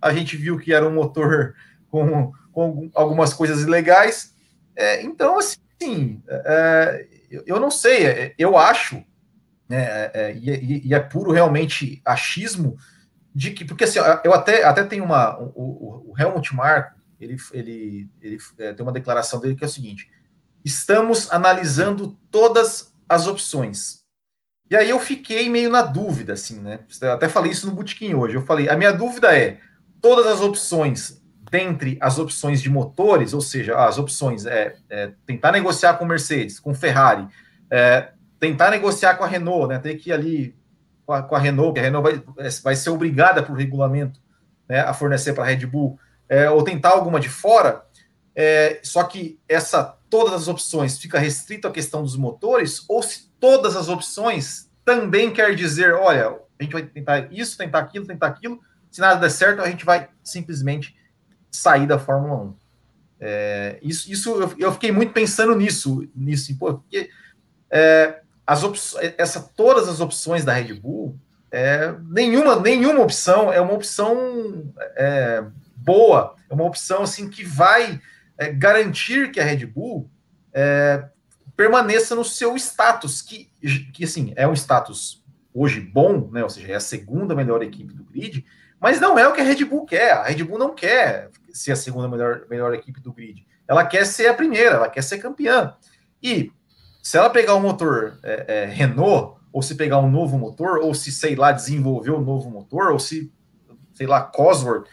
[0.00, 1.54] a gente viu que era um motor
[1.88, 4.34] com, com algumas coisas ilegais.
[4.74, 7.06] É, então, assim, é,
[7.46, 9.04] eu não sei, é, eu acho,
[9.68, 12.76] né, é, é, e, e, é puro realmente achismo,
[13.32, 18.10] de que, porque assim, eu até, até tenho uma, o, o Helmut Marko, ele, ele,
[18.20, 20.10] ele é, tem uma declaração dele que é o seguinte:
[20.64, 24.02] estamos analisando todas as opções.
[24.70, 26.80] E aí eu fiquei meio na dúvida, assim, né?
[27.00, 28.36] Eu até falei isso no Botequim hoje.
[28.36, 29.60] Eu falei, a minha dúvida é,
[30.00, 35.52] todas as opções dentre as opções de motores, ou seja, as opções é, é tentar
[35.52, 37.28] negociar com Mercedes, com Ferrari,
[37.70, 39.78] é, tentar negociar com a Renault, né?
[39.78, 40.56] Ter que ir ali
[41.04, 44.18] com a, com a Renault, que a Renault vai, vai ser obrigada por regulamento
[44.68, 45.98] né, a fornecer para a Red Bull
[46.28, 47.84] é, ou tentar alguma de fora,
[48.34, 53.30] é, só que essa todas as opções fica restrito à questão dos motores, ou se
[53.40, 58.26] todas as opções também quer dizer, olha, a gente vai tentar isso, tentar aquilo, tentar
[58.26, 58.60] aquilo,
[58.90, 60.94] se nada der certo, a gente vai simplesmente
[61.50, 62.54] sair da Fórmula 1.
[63.20, 67.08] É, isso, isso eu, eu, fiquei muito pensando nisso, nisso, porque
[67.70, 68.62] é, as
[69.16, 71.16] essa, todas as opções da Red Bull,
[71.50, 75.44] é, nenhuma, nenhuma opção é uma opção é,
[75.84, 78.00] boa, é uma opção assim que vai
[78.38, 80.10] é, garantir que a Red Bull
[80.52, 81.04] é,
[81.56, 83.50] permaneça no seu status, que,
[83.92, 85.22] que assim, é um status
[85.54, 86.42] hoje bom, né?
[86.42, 88.44] Ou seja, é a segunda melhor equipe do grid,
[88.80, 90.12] mas não é o que a Red Bull quer.
[90.12, 93.46] A Red Bull não quer ser a segunda melhor, melhor equipe do grid.
[93.68, 95.74] Ela quer ser a primeira, ela quer ser campeã.
[96.22, 96.50] E
[97.02, 100.94] se ela pegar um motor é, é, Renault, ou se pegar um novo motor, ou
[100.94, 103.30] se, sei lá, desenvolver um novo motor, ou se,
[103.92, 104.86] sei lá, Cosworth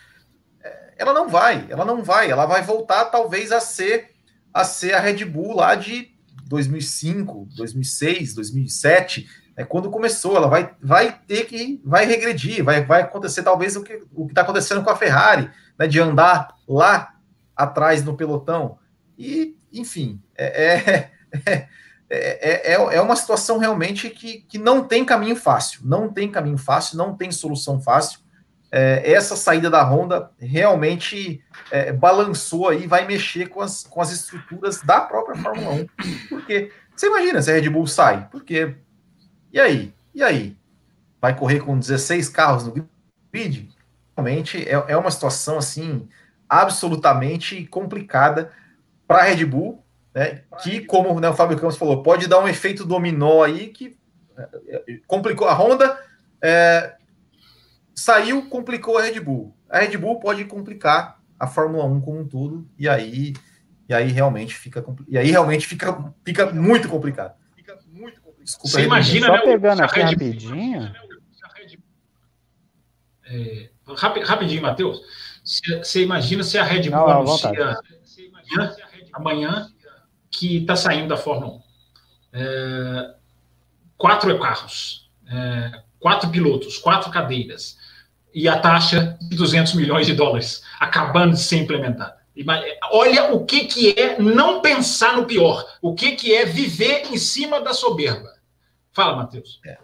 [1.00, 4.10] ela não vai, ela não vai, ela vai voltar talvez a ser
[4.54, 6.12] a ser a Red Bull lá de
[6.48, 13.02] 2005, 2006, 2007, é quando começou, ela vai, vai ter que vai regredir, vai, vai
[13.02, 17.14] acontecer talvez o que o está acontecendo com a Ferrari, né, de andar lá
[17.56, 18.78] atrás no pelotão.
[19.18, 21.10] E, enfim, é,
[22.10, 25.82] é, é, é, uma situação realmente que, que não tem caminho fácil.
[25.84, 28.20] Não tem caminho fácil, não tem solução fácil.
[28.72, 31.44] Essa saída da Honda realmente
[31.98, 35.88] balançou aí, vai mexer com as, com as estruturas da própria Fórmula 1.
[36.30, 38.28] Porque você imagina se a Red Bull sai?
[38.30, 38.76] Porque.
[39.54, 39.94] E aí?
[40.14, 40.58] E aí?
[41.22, 42.90] Vai correr com 16 carros no
[43.32, 43.70] grid?
[44.16, 46.08] Realmente é, é uma situação assim
[46.50, 48.52] absolutamente complicada
[49.08, 52.48] para a Red Bull, né, que, como né, o Fábio Campos falou, pode dar um
[52.48, 53.98] efeito dominó aí que
[54.38, 55.98] é, é, complicou a Honda,
[56.42, 56.96] é,
[58.00, 59.56] saiu, complicou a Red Bull.
[59.70, 63.34] A Red Bull pode complicar a Fórmula 1 como um todo, e aí,
[63.88, 67.36] e aí realmente fica e aí realmente fica, fica muito complicado.
[67.56, 68.46] Fica muito complicado.
[68.46, 70.94] Desculpa, Você imagina, Só né, pegando aqui rapidinho.
[73.26, 73.70] É,
[74.26, 75.02] rapidinho, Matheus.
[75.44, 78.76] Você imagina se a Red Bull Não, anuncia amanhã,
[79.14, 79.72] amanhã
[80.32, 81.62] que está saindo da Fórmula 1.
[82.32, 83.16] É,
[83.98, 87.79] quatro carros, é, quatro pilotos, quatro cadeiras
[88.34, 92.20] e a taxa de 200 milhões de dólares acabando de ser implementada.
[92.92, 97.18] Olha o que, que é não pensar no pior, o que, que é viver em
[97.18, 98.30] cima da soberba.
[98.94, 99.60] Fala, Matheus.
[99.66, 99.78] É.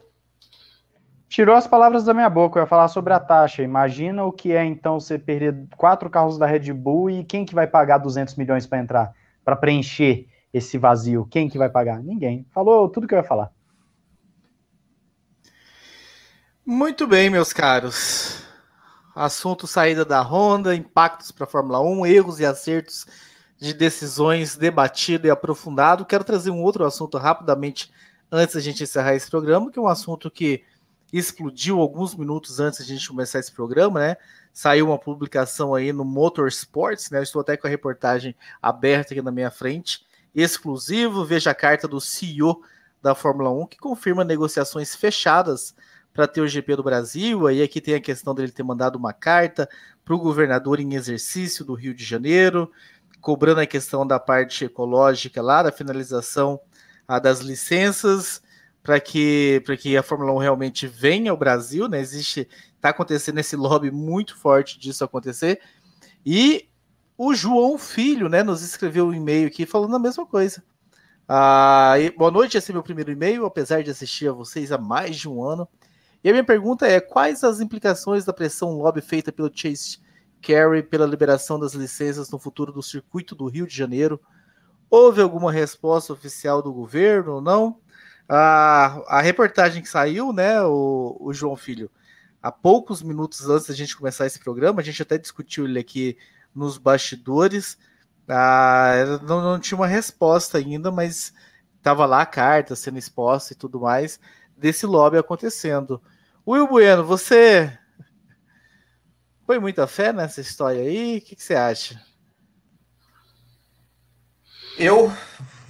[1.28, 3.62] Tirou as palavras da minha boca, eu ia falar sobre a taxa.
[3.62, 7.54] Imagina o que é então você perder quatro carros da Red Bull e quem que
[7.54, 11.28] vai pagar 200 milhões para entrar, para preencher esse vazio?
[11.30, 12.02] Quem que vai pagar?
[12.02, 12.46] Ninguém.
[12.52, 13.52] Falou tudo que eu ia falar.
[16.68, 18.41] Muito bem, meus caros.
[19.13, 23.05] Assunto saída da Honda, impactos para a Fórmula 1, erros e acertos
[23.59, 26.03] de decisões debatido e aprofundado.
[26.03, 27.91] Quero trazer um outro assunto rapidamente
[28.32, 30.63] antes da gente encerrar esse programa, que é um assunto que
[31.13, 34.18] explodiu alguns minutos antes de a gente começar esse programa, né?
[34.51, 37.20] Saiu uma publicação aí no Motorsports, né?
[37.20, 40.03] Eu estou até com a reportagem aberta aqui na minha frente,
[40.34, 41.24] exclusivo.
[41.26, 42.59] Veja a carta do CEO
[43.03, 45.76] da Fórmula 1 que confirma negociações fechadas
[46.16, 47.45] para ter o GP do Brasil.
[47.45, 49.70] Aí aqui tem a questão dele ter mandado uma carta
[50.03, 52.72] para o governador em exercício do Rio de Janeiro,
[53.20, 56.57] cobrando a questão da parte ecológica lá, da finalização
[57.05, 58.41] ah, das licenças
[58.82, 61.99] para que, que a Fórmula 1 realmente venha ao Brasil, né?
[61.99, 65.59] Existe, está acontecendo esse lobby muito forte disso acontecer.
[66.26, 66.70] E
[67.18, 70.63] o João Filho, né, nos escreveu um e-mail aqui falando a mesma coisa.
[71.28, 75.18] Ah, boa noite, esse é meu primeiro e-mail, apesar de assistir a vocês há mais
[75.18, 75.68] de um ano.
[76.26, 79.99] E a minha pergunta é: quais as implicações da pressão lobby feita pelo Chase
[80.41, 84.19] Carey pela liberação das licenças no futuro do circuito do Rio de Janeiro?
[84.89, 87.80] Houve alguma resposta oficial do governo ou não?
[88.28, 91.91] A, a reportagem que saiu, né, o, o João Filho,
[92.41, 96.17] há poucos minutos antes da gente começar esse programa, a gente até discutiu ele aqui
[96.55, 97.78] nos bastidores.
[98.28, 101.32] Ah, não, não tinha uma resposta ainda, mas
[101.78, 104.19] estava lá a carta sendo exposta e tudo mais
[104.57, 106.01] desse lobby acontecendo.
[106.48, 107.76] Will Bueno, você
[109.48, 111.18] põe muita fé nessa história aí?
[111.18, 112.00] O que, que você acha?
[114.78, 115.12] Eu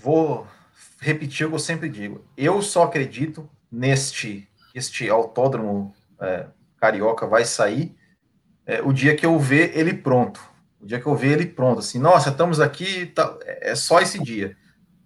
[0.02, 0.46] vou
[1.00, 2.26] repetir o que eu sempre digo.
[2.36, 6.48] Eu só acredito neste este autódromo é,
[6.78, 7.96] carioca vai sair
[8.66, 10.42] é, o dia que eu ver ele pronto.
[10.82, 14.22] O dia que eu ver ele pronto, assim, nossa, estamos aqui, tá, é só esse
[14.22, 14.58] dia.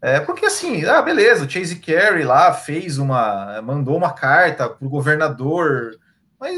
[0.02, 4.88] É, porque assim, ah, beleza, o Chase Carey lá fez uma, mandou uma carta para
[4.88, 6.00] o governador,
[6.40, 6.58] mas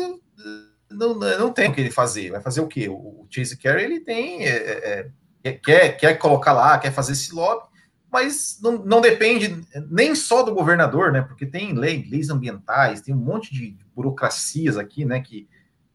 [0.89, 2.31] não, não tem o que ele fazer.
[2.31, 2.87] Vai fazer o quê?
[2.87, 5.11] O Chase Carey ele tem, é, é,
[5.43, 7.65] é quer, quer colocar lá, quer fazer esse lobby,
[8.11, 11.21] mas não, não, depende nem só do governador, né?
[11.21, 15.21] Porque tem lei, leis ambientais, tem um monte de burocracias aqui, né?
[15.21, 15.47] Que,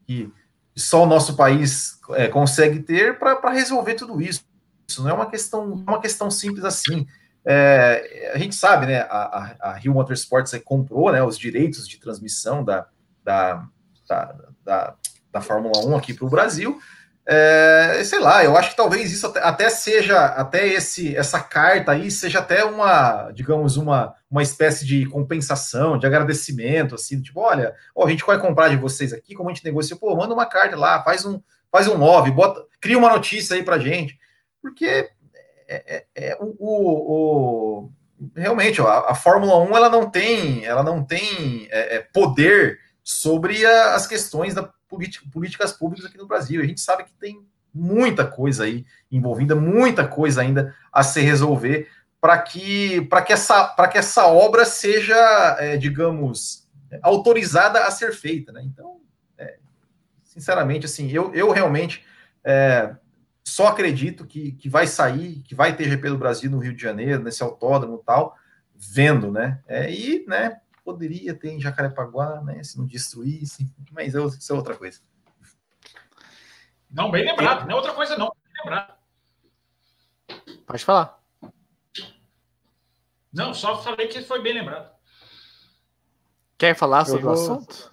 [0.04, 0.32] que
[0.74, 4.44] só o nosso país é, consegue ter para resolver tudo isso.
[4.88, 7.06] Isso não é uma questão, uma questão simples assim.
[7.48, 9.02] É, a gente sabe, né?
[9.02, 12.86] A, a, a Rio Motorsports comprou né, os direitos de transmissão da,
[13.22, 13.64] da,
[14.08, 14.34] da,
[14.64, 14.94] da,
[15.30, 16.78] da Fórmula 1 aqui para o Brasil.
[17.28, 21.90] É, sei lá, eu acho que talvez isso até, até, seja, até esse, essa carta
[21.90, 27.74] aí seja até uma, digamos, uma, uma espécie de compensação, de agradecimento, assim, tipo, olha,
[27.96, 30.46] ó, a gente vai comprar de vocês aqui, como a gente negocia, pô, manda uma
[30.46, 31.40] carta lá, faz um,
[31.70, 34.16] faz um love, bota, cria uma notícia aí pra gente,
[34.62, 35.10] porque
[35.68, 37.92] é, é, é o, o, o,
[38.34, 42.78] realmente, ó, a, a, Fórmula 1, ela não tem, ela não tem é, é, poder
[43.02, 44.70] sobre a, as questões da
[45.32, 46.62] políticas públicas aqui no Brasil.
[46.62, 47.44] A gente sabe que tem
[47.74, 51.88] muita coisa aí envolvida, muita coisa ainda a se resolver
[52.20, 56.68] para que, para que, essa, que essa obra seja, digamos,
[57.02, 58.52] autorizada a ser feita.
[58.52, 58.62] Né?
[58.64, 59.00] Então,
[60.36, 62.04] sinceramente, assim, eu, eu realmente,
[62.44, 62.94] é,
[63.46, 66.82] só acredito que, que vai sair, que vai ter GP do Brasil no Rio de
[66.82, 68.36] Janeiro, nesse autódromo e tal,
[68.74, 69.62] vendo, né?
[69.68, 72.60] É, e, né, poderia ter em Jacarepaguá, né?
[72.64, 75.00] Se não destruísse, mas isso é outra coisa.
[76.90, 78.26] Não, bem lembrado, não é outra coisa, não.
[78.26, 78.94] Bem lembrado.
[80.66, 81.22] Pode falar.
[83.32, 84.92] Não, só falei que foi bem lembrado.
[86.58, 87.30] Quer falar sobre vou...
[87.30, 87.92] o assunto?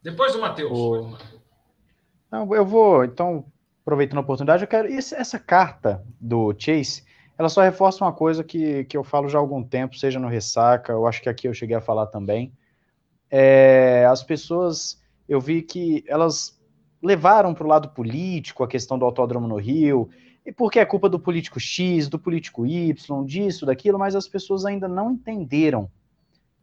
[0.00, 0.70] Depois do Matheus.
[0.70, 1.18] O...
[2.30, 3.50] Não, eu vou, então,
[3.90, 4.88] aproveitando a oportunidade, eu quero.
[4.88, 7.02] Essa carta do Chase,
[7.36, 10.28] ela só reforça uma coisa que, que eu falo já há algum tempo, seja no
[10.28, 12.52] Ressaca, eu acho que aqui eu cheguei a falar também.
[13.28, 16.60] É, as pessoas, eu vi que elas
[17.02, 20.08] levaram para o lado político a questão do autódromo no Rio,
[20.46, 24.64] e porque é culpa do político X, do político Y, disso, daquilo, mas as pessoas
[24.64, 25.90] ainda não entenderam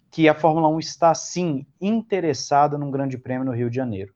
[0.09, 4.13] que a Fórmula 1 está, sim, interessada num grande prêmio no Rio de Janeiro.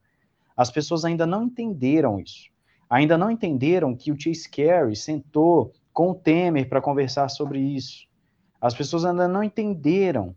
[0.56, 2.51] As pessoas ainda não entenderam isso.
[2.92, 8.06] Ainda não entenderam que o Chase Carey sentou com o Temer para conversar sobre isso.
[8.60, 10.36] As pessoas ainda não entenderam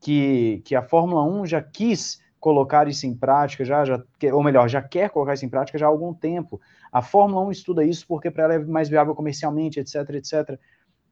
[0.00, 4.00] que, que a Fórmula 1 já quis colocar isso em prática, já, já,
[4.32, 6.60] ou melhor, já quer colocar isso em prática já há algum tempo.
[6.92, 10.60] A Fórmula 1 estuda isso porque para ela é mais viável comercialmente, etc, etc.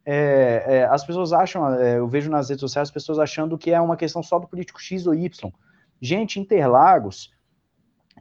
[0.07, 3.72] É, é, as pessoas acham, é, eu vejo nas redes sociais as pessoas achando que
[3.72, 5.51] é uma questão só do político X ou Y.
[6.01, 7.34] Gente, Interlagos,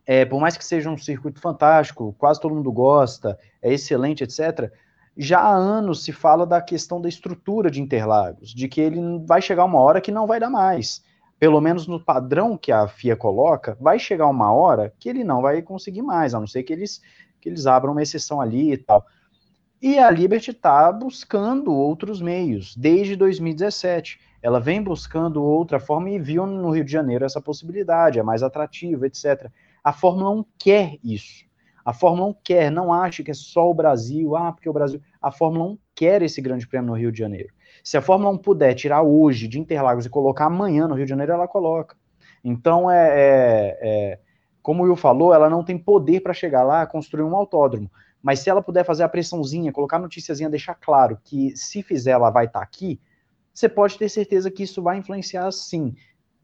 [0.05, 4.71] é, por mais que seja um circuito fantástico, quase todo mundo gosta, é excelente, etc.,
[5.15, 9.41] já há anos se fala da questão da estrutura de Interlagos, de que ele vai
[9.41, 11.03] chegar uma hora que não vai dar mais.
[11.39, 15.41] Pelo menos no padrão que a FIA coloca, vai chegar uma hora que ele não
[15.41, 16.99] vai conseguir mais, a não ser que eles,
[17.39, 19.05] que eles abram uma exceção ali e tal.
[19.81, 24.19] E a Liberty está buscando outros meios desde 2017.
[24.41, 28.41] Ela vem buscando outra forma e viu no Rio de Janeiro essa possibilidade, é mais
[28.41, 29.51] atrativo, etc.
[29.83, 31.45] A Fórmula 1 quer isso.
[31.83, 35.01] A Fórmula 1 quer, não acha que é só o Brasil, ah, porque o Brasil.
[35.21, 37.53] A Fórmula 1 quer esse grande prêmio no Rio de Janeiro.
[37.83, 41.09] Se a Fórmula 1 puder tirar hoje de Interlagos e colocar amanhã no Rio de
[41.09, 41.97] Janeiro, ela coloca.
[42.43, 44.19] Então, é, é, é
[44.61, 47.91] como o Will falou, ela não tem poder para chegar lá construir um autódromo.
[48.21, 52.11] Mas se ela puder fazer a pressãozinha, colocar a noticiazinha, deixar claro que se fizer
[52.11, 53.01] ela vai estar tá aqui,
[53.53, 55.93] você pode ter certeza que isso vai influenciar sim.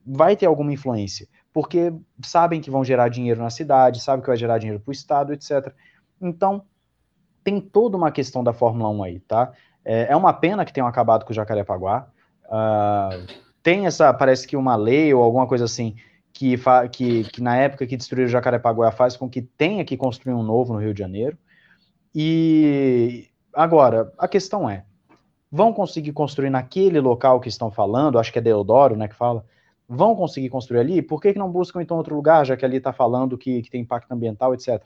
[0.05, 1.27] Vai ter alguma influência.
[1.53, 1.93] Porque
[2.23, 5.33] sabem que vão gerar dinheiro na cidade, sabem que vai gerar dinheiro para o Estado,
[5.33, 5.73] etc.
[6.21, 6.63] Então,
[7.43, 9.51] tem toda uma questão da Fórmula 1 aí, tá?
[9.83, 12.07] É, é uma pena que tenham acabado com o Jacarepaguá.
[12.45, 13.27] Uh,
[13.63, 15.95] tem essa, parece que uma lei ou alguma coisa assim,
[16.33, 16.55] que,
[16.91, 20.43] que, que na época que destruíram o Jacarepaguá faz com que tenha que construir um
[20.43, 21.37] novo no Rio de Janeiro.
[22.13, 24.85] E agora, a questão é,
[25.51, 29.43] vão conseguir construir naquele local que estão falando, acho que é Deodoro, né, que fala,
[29.89, 32.77] vão conseguir construir ali, por que, que não buscam então outro lugar, já que ali
[32.77, 34.83] está falando que, que tem impacto ambiental, etc.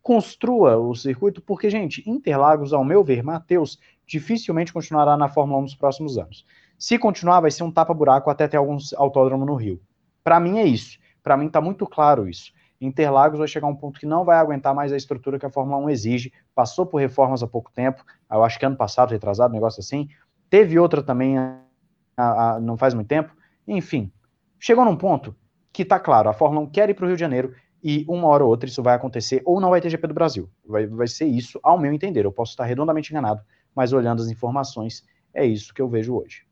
[0.00, 5.62] Construa o circuito, porque, gente, Interlagos, ao meu ver, Matheus, dificilmente continuará na Fórmula 1
[5.62, 6.46] nos próximos anos.
[6.78, 9.80] Se continuar, vai ser um tapa-buraco até ter alguns autódromos no Rio.
[10.22, 10.98] Para mim é isso.
[11.22, 12.52] Para mim está muito claro isso.
[12.80, 15.50] Interlagos vai chegar a um ponto que não vai aguentar mais a estrutura que a
[15.50, 16.32] Fórmula 1 exige.
[16.54, 20.08] Passou por reformas há pouco tempo, eu acho que ano passado, retrasado, um negócio assim.
[20.50, 21.58] Teve outra também a,
[22.16, 23.34] a, não faz muito tempo.
[23.66, 24.12] Enfim,
[24.64, 25.36] chegou num ponto
[25.70, 28.28] que está claro, a Fórmula 1 quer ir para o Rio de Janeiro e uma
[28.28, 30.48] hora ou outra isso vai acontecer, ou não vai ter GP do Brasil.
[30.64, 32.24] Vai, vai ser isso, ao meu entender.
[32.24, 33.42] Eu posso estar redondamente enganado,
[33.74, 35.04] mas olhando as informações,
[35.34, 36.46] é isso que eu vejo hoje.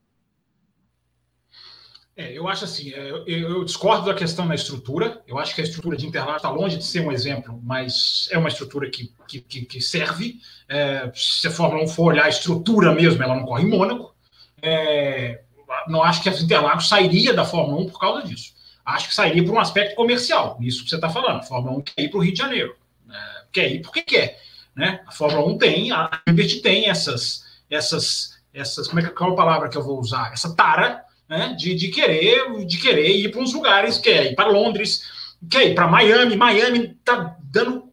[2.15, 5.23] É, eu acho assim, é, eu, eu, discordo da questão da estrutura.
[5.27, 8.37] Eu acho que a estrutura de Interlagos está longe de ser um exemplo, mas é
[8.37, 10.39] uma estrutura que, que, que serve.
[10.69, 14.15] É, se a Fórmula 1 for olhar a estrutura mesmo, ela não corre em Mônaco.
[14.61, 15.45] É,
[15.89, 18.53] não acho que a Interlagos sairia da Fórmula 1 por causa disso.
[18.85, 21.41] Acho que sairia por um aspecto comercial, isso que você está falando.
[21.41, 22.77] A Fórmula 1 quer ir para o Rio de Janeiro.
[23.07, 23.19] Né?
[23.53, 24.41] quer ir porque quer.
[24.75, 25.01] Né?
[25.07, 29.35] A Fórmula 1 tem, a Liberty tem essas, essas, essas, como é que é a
[29.35, 30.33] palavra que eu vou usar?
[30.33, 34.51] Essa tara né, de, de, querer, de querer ir para uns lugares, quer ir para
[34.51, 35.05] Londres,
[35.51, 36.37] quer ir para Miami.
[36.37, 37.92] Miami está dando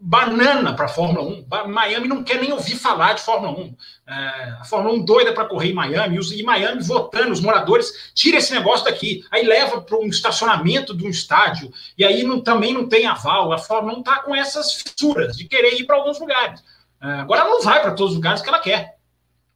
[0.00, 1.68] banana para a Fórmula 1.
[1.68, 3.76] Miami não quer nem ouvir falar de Fórmula 1.
[4.06, 4.12] É,
[4.60, 8.52] a Fórmula 1 doida para correr em Miami, e Miami votando, os moradores, tira esse
[8.52, 12.88] negócio daqui, aí leva para um estacionamento de um estádio, e aí não, também não
[12.88, 13.52] tem aval.
[13.52, 16.62] A Fórmula 1 está com essas fissuras de querer ir para alguns lugares.
[17.02, 18.96] É, agora ela não vai para todos os lugares que ela quer.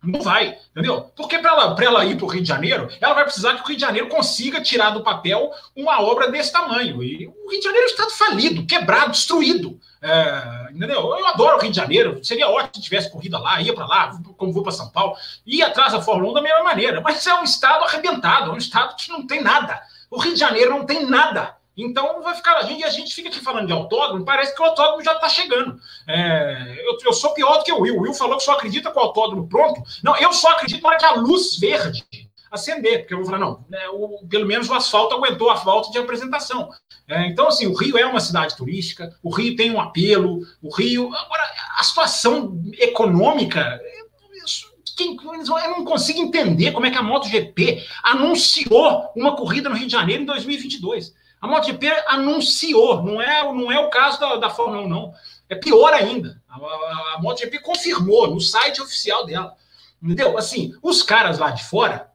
[0.03, 1.11] Não vai, entendeu?
[1.17, 3.67] Porque para ela, ela ir para o Rio de Janeiro, ela vai precisar que o
[3.67, 7.03] Rio de Janeiro consiga tirar do papel uma obra desse tamanho.
[7.03, 9.79] E o Rio de Janeiro é um estado falido, quebrado, destruído.
[10.01, 11.01] É, entendeu?
[11.01, 14.21] Eu adoro o Rio de Janeiro, seria ótimo se tivesse corrida lá, ia para lá,
[14.37, 17.01] como vou para São Paulo, ia atrás da Fórmula 1 da mesma maneira.
[17.01, 19.83] Mas é um estado arrebentado, é um estado que não tem nada.
[20.09, 21.58] O Rio de Janeiro não tem nada.
[21.79, 24.65] Então vai ficar a gente, a gente fica aqui falando de autódromo, parece que o
[24.65, 25.79] autódromo já está chegando.
[26.09, 27.97] É, eu, eu, sou pior do que o Will.
[27.97, 29.81] O Will falou que só acredita com o autódromo pronto.
[30.03, 32.05] Não, eu só acredito na hora que a luz verde
[32.51, 35.91] acender, porque eu vou falar, não, né, o, pelo menos o asfalto aguentou a falta
[35.91, 36.71] de apresentação.
[37.07, 40.75] É, então, assim, o Rio é uma cidade turística, o Rio tem um apelo, o
[40.75, 41.15] Rio.
[41.15, 43.81] Agora, a situação econômica.
[44.97, 49.87] Quem, eu não consigo entender como é que a MotoGP anunciou uma corrida no Rio
[49.87, 51.15] de Janeiro em 2022.
[51.41, 55.15] A MotoGP anunciou, não é, não é o caso da, da Fórmula 1, não.
[55.49, 56.43] É pior ainda.
[56.49, 59.55] A, a, a MotoGP confirmou no site oficial dela.
[60.03, 60.37] Entendeu?
[60.37, 62.09] Assim, os caras lá de fora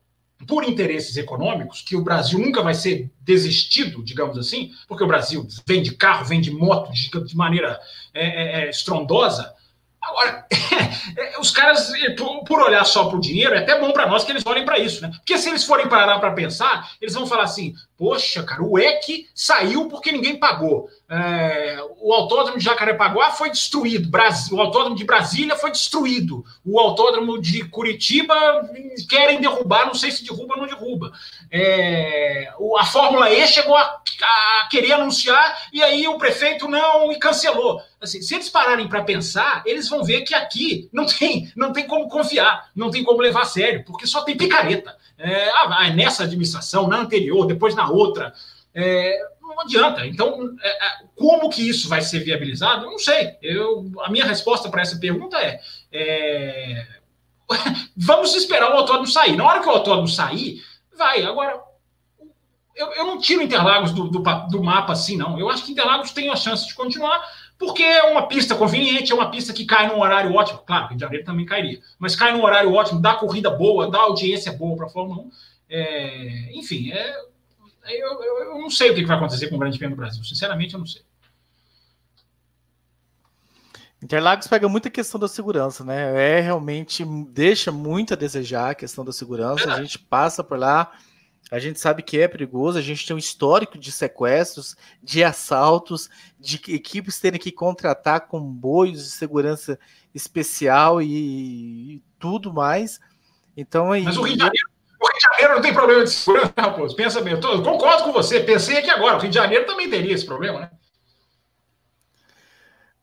[0.48, 5.48] por interesses econômicos, que o Brasil nunca vai ser desistido, digamos assim, porque o Brasil
[5.66, 7.80] vende carro, vende moto de, de maneira
[8.14, 9.54] é, é, é estrondosa.
[10.02, 10.46] Agora,
[11.40, 14.32] os caras, por, por, olhar só para o dinheiro, é até bom para nós que
[14.32, 15.12] eles olhem para isso, né?
[15.16, 17.74] Porque se eles forem parar para pensar, eles vão falar assim:
[18.04, 20.90] poxa, cara, o EC saiu porque ninguém pagou.
[21.10, 24.12] É, o autódromo de Jacarepaguá foi destruído,
[24.52, 28.36] o autódromo de Brasília foi destruído, o autódromo de Curitiba
[29.08, 31.14] querem derrubar, não sei se derruba ou não derruba.
[31.50, 37.18] É, a Fórmula E chegou a, a, querer anunciar e aí o prefeito não e
[37.18, 37.82] cancelou.
[38.02, 41.88] Assim, se eles pararem para pensar, eles vão ver que aqui não tem, não tem
[41.88, 44.94] como confiar, não tem como levar a sério, porque só tem picareta.
[45.18, 45.50] É,
[45.94, 48.34] nessa administração, na anterior, depois na outra.
[48.74, 50.06] É, não adianta.
[50.06, 52.86] Então, é, é, como que isso vai ser viabilizado?
[52.86, 53.36] Eu não sei.
[53.42, 55.60] Eu, a minha resposta para essa pergunta é,
[55.92, 56.88] é
[57.96, 59.36] vamos esperar o autódromo sair.
[59.36, 60.62] Na hora que o autódromo sair,
[60.98, 61.24] vai.
[61.24, 61.62] Agora,
[62.76, 65.40] eu, eu não tiro Interlagos do, do, do, mapa assim, não.
[65.40, 67.22] Eu acho que Interlagos tem a chance de continuar,
[67.58, 70.60] porque é uma pista conveniente, é uma pista que cai num horário ótimo.
[70.66, 74.00] Claro, Rio de Janeiro também cairia, mas cai num horário ótimo, dá corrida boa, dá
[74.00, 75.32] audiência boa para a Fórmula 1.
[75.70, 77.16] É, enfim, é,
[77.86, 80.24] eu, eu, eu, não sei o que vai acontecer com o Grande Prêmio do Brasil.
[80.24, 81.02] Sinceramente, eu não sei.
[84.02, 86.38] Interlagos pega muita questão da segurança, né?
[86.38, 89.74] É realmente deixa muito a desejar a questão da segurança.
[89.74, 90.92] A gente passa por lá,
[91.50, 92.78] a gente sabe que é perigoso.
[92.78, 99.04] A gente tem um histórico de sequestros, de assaltos, de equipes terem que contratar comboios
[99.04, 99.80] de segurança
[100.14, 103.00] especial e, e tudo mais.
[103.56, 104.73] Então, Mas o Rio de Janeiro
[105.44, 106.96] Janeiro não tem problema de segurança, Raposo.
[106.96, 108.40] Pensa bem, eu, concordo com você.
[108.40, 110.72] Pensei aqui agora, o Rio de Janeiro também teria esse problema, né?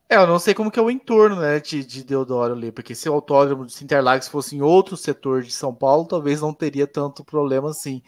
[0.09, 2.97] É, eu não sei como que é o entorno, né, de, de Deodoro ali, porque
[2.97, 6.85] se o autódromo de Interlagos fosse em outro setor de São Paulo, talvez não teria
[6.85, 8.03] tanto problema assim.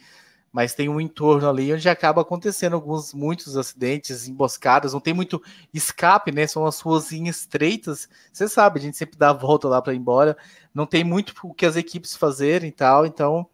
[0.50, 5.40] Mas tem um entorno ali onde acaba acontecendo alguns, muitos acidentes, emboscadas, não tem muito
[5.72, 6.46] escape, né?
[6.46, 8.08] São as ruazinhas estreitas.
[8.32, 10.36] Você sabe, a gente sempre dá a volta lá para ir embora.
[10.74, 13.48] Não tem muito o que as equipes fazerem e tal, então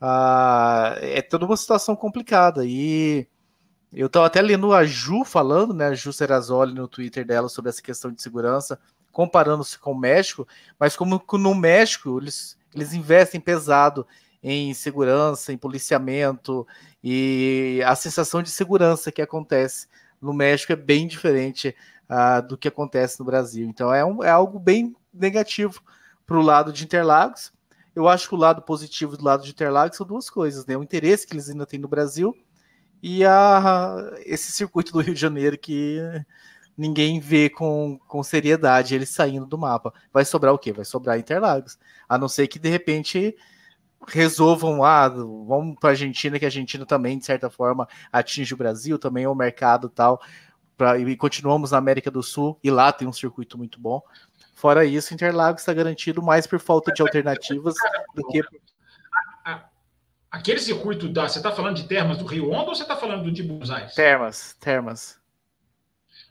[0.00, 2.64] ah, é toda uma situação complicada.
[2.64, 3.26] E
[3.92, 7.70] eu estava até lendo a Ju falando, né, a Ju Serazoli no Twitter dela sobre
[7.70, 8.78] essa questão de segurança,
[9.12, 10.46] comparando-se com o México,
[10.78, 14.06] mas como no México eles, eles investem pesado
[14.42, 16.66] em segurança, em policiamento,
[17.02, 19.88] e a sensação de segurança que acontece
[20.20, 21.74] no México é bem diferente
[22.10, 23.66] uh, do que acontece no Brasil.
[23.66, 25.82] Então é, um, é algo bem negativo
[26.26, 27.52] para o lado de Interlagos,
[27.96, 30.76] eu acho que o lado positivo do lado de Interlagos são duas coisas, né?
[30.76, 32.36] O interesse que eles ainda têm no Brasil
[33.02, 35.98] e a, esse circuito do Rio de Janeiro que
[36.76, 39.94] ninguém vê com, com seriedade ele saindo do mapa.
[40.12, 40.74] Vai sobrar o quê?
[40.74, 41.78] Vai sobrar Interlagos.
[42.06, 43.34] A não ser que de repente
[44.06, 48.58] resolvam, ah, vamos para a Argentina, que a Argentina também, de certa forma, atinge o
[48.58, 50.20] Brasil, também é um mercado tal,
[50.76, 54.02] pra, e continuamos na América do Sul, e lá tem um circuito muito bom.
[54.56, 57.74] Fora isso, Interlagos está garantido mais por falta de alternativas
[58.14, 58.42] do que.
[60.30, 61.28] Aquele circuito da.
[61.28, 63.70] Você está falando de Termas do Rio Hondo ou você está falando do de Buenos
[63.70, 63.94] Aires?
[63.94, 65.20] Termas, Termas.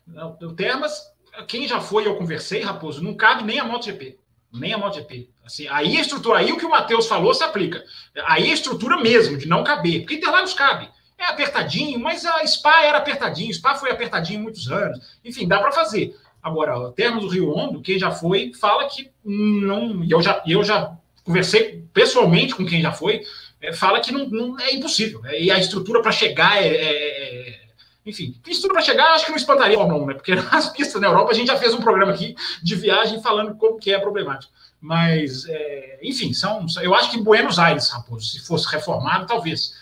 [0.08, 1.00] Não, Termas,
[1.48, 4.20] quem já foi, eu conversei, Raposo, não cabe nem a MotoGP.
[4.52, 5.30] Nem a MotoGP.
[5.46, 7.84] Assim, aí a estrutura, aí o que o Matheus falou se aplica.
[8.26, 10.00] Aí a estrutura mesmo, de não caber.
[10.00, 10.90] Porque Interlagos cabe.
[11.16, 15.20] É apertadinho, mas a Spa era apertadinho, Spa foi apertadinho muitos anos.
[15.24, 16.16] Enfim, dá para fazer.
[16.46, 20.06] Agora, termos do Rio Hondo, quem já foi, fala que não.
[20.08, 23.24] Eu já, eu já conversei pessoalmente com quem já foi,
[23.60, 25.22] é, fala que não, não, é impossível.
[25.22, 25.42] Né?
[25.42, 27.62] E a estrutura para chegar é, é, é
[28.06, 30.14] enfim, estrutura para chegar, acho que não espantaria a Fórmula 1, né?
[30.14, 33.56] Porque nas pistas na Europa a gente já fez um programa aqui de viagem falando
[33.56, 34.54] como que é problemático.
[34.80, 39.74] Mas, é, enfim, são, eu acho que Buenos Aires, Raposo, se fosse reformado, talvez.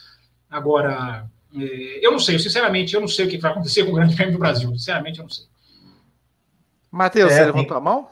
[0.50, 3.96] Agora, é, eu não sei, sinceramente, eu não sei o que vai acontecer com o
[3.96, 4.72] Grande Prêmio do Brasil.
[4.72, 5.52] Sinceramente, eu não sei.
[6.94, 8.08] Matheus, é, você levantou a mão?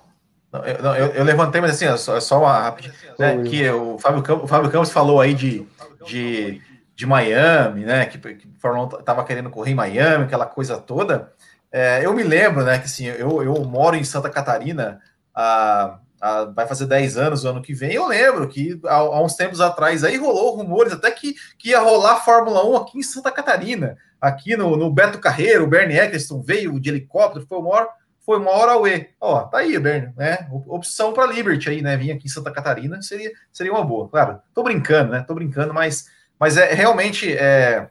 [0.51, 2.91] Não, eu, não, eu, eu, levantei, mas assim, é só, é só uma rápida.
[3.19, 5.67] Né, que o Fábio, Campos, o Fábio Campos falou aí de,
[6.07, 6.59] de,
[6.95, 8.07] de Miami, né?
[8.07, 11.32] Que, que a Fórmula 1 estava querendo correr em Miami, aquela coisa toda.
[11.71, 14.99] É, eu me lembro, né, que assim, eu, eu moro em Santa Catarina,
[15.34, 17.93] a, a, vai fazer 10 anos o ano que vem.
[17.93, 21.79] Eu lembro que há, há, uns tempos atrás aí rolou rumores até que, que ia
[21.79, 26.41] rolar Fórmula 1 aqui em Santa Catarina, aqui no, no Beto Carreiro, o Bernie Eccleston
[26.41, 29.09] veio de helicóptero, foi o maior foi uma hora UE.
[29.19, 30.47] Ó, tá aí, Bernie, né?
[30.67, 31.97] Opção para Liberty aí, né?
[31.97, 34.07] Vir aqui em Santa Catarina seria, seria uma boa.
[34.09, 35.24] Claro, tô brincando, né?
[35.28, 36.07] Tô brincando, mas,
[36.39, 37.89] mas é realmente é,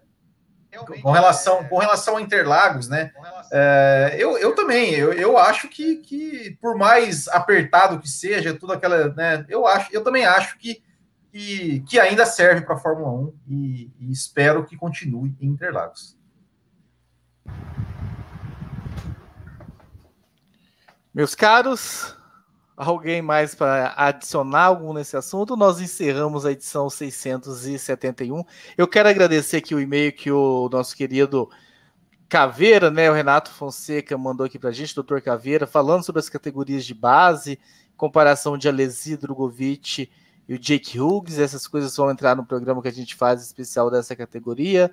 [1.03, 3.11] com relação com relação a Interlagos, né?
[3.53, 8.73] É, eu, eu também, eu, eu acho que, que por mais apertado que seja, tudo
[8.73, 9.45] aquela, né?
[9.49, 10.83] Eu acho, eu também acho que
[11.33, 16.19] que, que ainda serve para a Fórmula 1 e, e espero que continue em Interlagos.
[21.13, 22.15] Meus caros,
[22.77, 25.57] alguém mais para adicionar algo nesse assunto?
[25.57, 28.45] Nós encerramos a edição 671.
[28.79, 31.51] Eu quero agradecer aqui o e-mail que o nosso querido
[32.29, 36.29] Caveira, né, o Renato Fonseca mandou aqui para a gente, doutor Caveira, falando sobre as
[36.29, 37.59] categorias de base,
[37.97, 40.09] comparação de Alesi Drogovic
[40.49, 43.91] e o Jake Hughes, essas coisas vão entrar no programa que a gente faz especial
[43.91, 44.93] dessa categoria.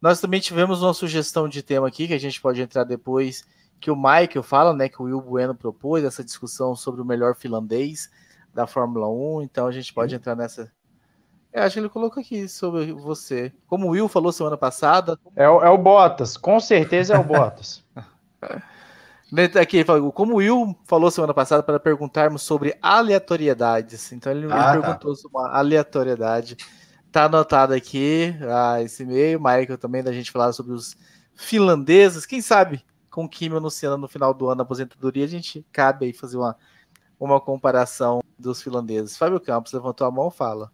[0.00, 3.44] Nós também tivemos uma sugestão de tema aqui que a gente pode entrar depois
[3.80, 7.34] que o Michael fala, né, que o Will Bueno propôs essa discussão sobre o melhor
[7.34, 8.10] finlandês
[8.52, 10.70] da Fórmula 1, então a gente pode entrar nessa.
[11.52, 13.52] Eu acho que ele colocou aqui sobre você.
[13.66, 15.18] Como o Will falou semana passada.
[15.34, 17.84] É o, é o Bottas, com certeza é o Bottas.
[19.60, 24.10] Aqui, como o Will falou semana passada para perguntarmos sobre aleatoriedades.
[24.10, 24.88] Então ele, ah, ele tá.
[24.88, 26.56] perguntou sobre uma aleatoriedade.
[27.12, 30.96] Tá anotado aqui ah, esse e-mail, Michael também, da gente falar sobre os
[31.34, 32.24] finlandeses.
[32.24, 32.82] Quem sabe
[33.18, 36.56] com o Kimi anunciando no final do ano aposentadoria, a gente cabe aí fazer uma,
[37.18, 39.16] uma comparação dos finlandeses.
[39.16, 40.70] Fábio Campos levantou a mão fala.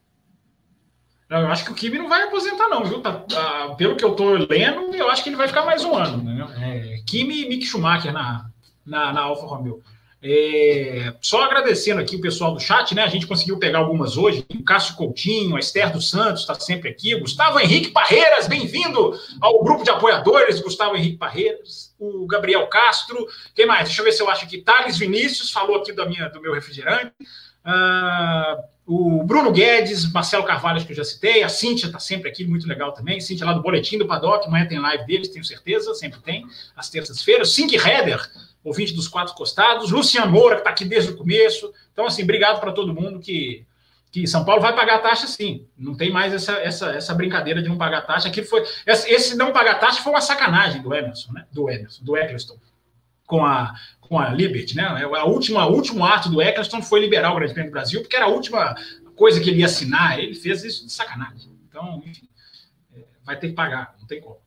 [1.27, 3.01] Não, eu acho que o Kimi não vai aposentar, não, viu?
[3.01, 5.95] Tá, tá, pelo que eu tô lendo, eu acho que ele vai ficar mais um
[5.95, 6.23] ano.
[6.23, 6.47] Né?
[6.59, 8.51] É, Kimi e Mick Schumacher na,
[8.85, 9.83] na, na Alfa Romeo.
[10.27, 13.03] É, só agradecendo aqui o pessoal do chat, né?
[13.03, 14.43] A gente conseguiu pegar algumas hoje.
[14.59, 17.14] O Cássio Coutinho, a Esther dos Santos está sempre aqui.
[17.20, 20.61] Gustavo Henrique Parreiras, bem-vindo ao grupo de apoiadores.
[20.61, 23.29] Gustavo Henrique Parreiras, o Gabriel Castro.
[23.55, 23.85] Quem mais?
[23.85, 24.62] Deixa eu ver se eu acho aqui.
[24.62, 27.12] Thales Vinícius falou aqui da minha, do meu refrigerante.
[27.66, 31.43] Uh, o Bruno Guedes, Marcelo Carvalho, que eu já citei.
[31.43, 33.20] A Cíntia está sempre aqui, muito legal também.
[33.20, 34.47] Cíntia lá do Boletim do Paddock.
[34.47, 35.93] Amanhã tem live deles, tenho certeza.
[35.93, 37.53] Sempre tem, às terças-feiras.
[37.53, 38.27] Sink Header
[38.65, 41.73] ouvinte dos quatro costados, Luciano Moura, que está aqui desde o começo.
[41.93, 43.65] Então, assim, obrigado para todo mundo que,
[44.11, 45.67] que São Paulo vai pagar taxa sim.
[45.77, 48.29] Não tem mais essa, essa, essa brincadeira de não pagar taxa.
[48.29, 51.47] Aqui foi, esse não pagar taxa foi uma sacanagem do Emerson, né?
[51.53, 52.57] Do Emerson, do Eccleston,
[53.27, 54.85] com a, com a Liberty, né?
[54.85, 58.17] A última, o último ato do Eccleston foi liberar o Grande Prêmio do Brasil, porque
[58.17, 58.75] era a última
[59.15, 60.19] coisa que ele ia assinar.
[60.19, 61.53] Ele fez isso de sacanagem.
[61.69, 62.27] Então, enfim,
[62.97, 64.44] é, vai ter que pagar, não tem como.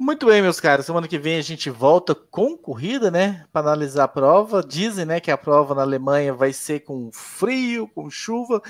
[0.00, 0.86] Muito bem, meus caros.
[0.86, 3.44] Semana que vem a gente volta com corrida, né?
[3.52, 4.62] Para analisar a prova.
[4.62, 8.62] Dizem, né, que a prova na Alemanha vai ser com frio, com chuva.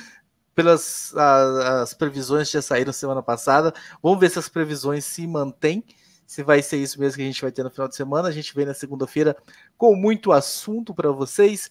[0.55, 3.74] Pelas as previsões que já saíram semana passada.
[4.03, 5.85] Vamos ver se as previsões se mantêm.
[6.26, 8.29] Se vai ser isso mesmo que a gente vai ter no final de semana.
[8.29, 9.37] A gente vem na segunda-feira
[9.76, 11.68] com muito assunto para vocês.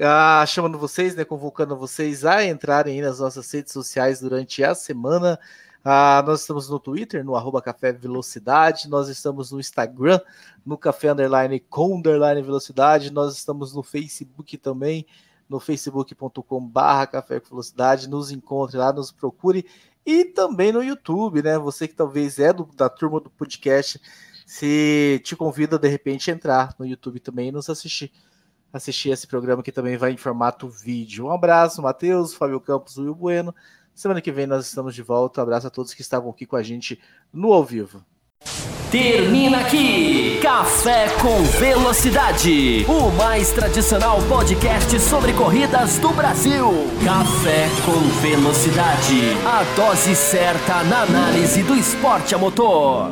[0.00, 5.38] Ah, chamando vocês, né, convocando vocês a entrarem nas nossas redes sociais durante a semana.
[5.84, 10.20] Ah, nós estamos no Twitter, no arroba Café Velocidade, nós estamos no Instagram,
[10.66, 15.06] no Café Underline com Underline Velocidade, nós estamos no Facebook também,
[15.48, 19.64] no facebook.com barra Café Velocidade, nos encontre lá, nos procure,
[20.04, 21.58] e também no YouTube, né?
[21.58, 24.00] Você que talvez é do, da turma do podcast,
[24.46, 28.10] se te convida de repente a entrar no YouTube também e nos assistir.
[28.70, 31.26] Assistir esse programa que também vai em formato vídeo.
[31.26, 33.54] Um abraço, Matheus, Fábio Campos, Will Bueno.
[33.98, 35.40] Semana que vem nós estamos de volta.
[35.40, 37.00] Um abraço a todos que estavam aqui com a gente
[37.32, 38.00] no ao vivo.
[38.92, 46.68] Termina aqui Café com Velocidade, o mais tradicional podcast sobre corridas do Brasil.
[47.04, 53.10] Café com Velocidade, a dose certa na análise do esporte a motor.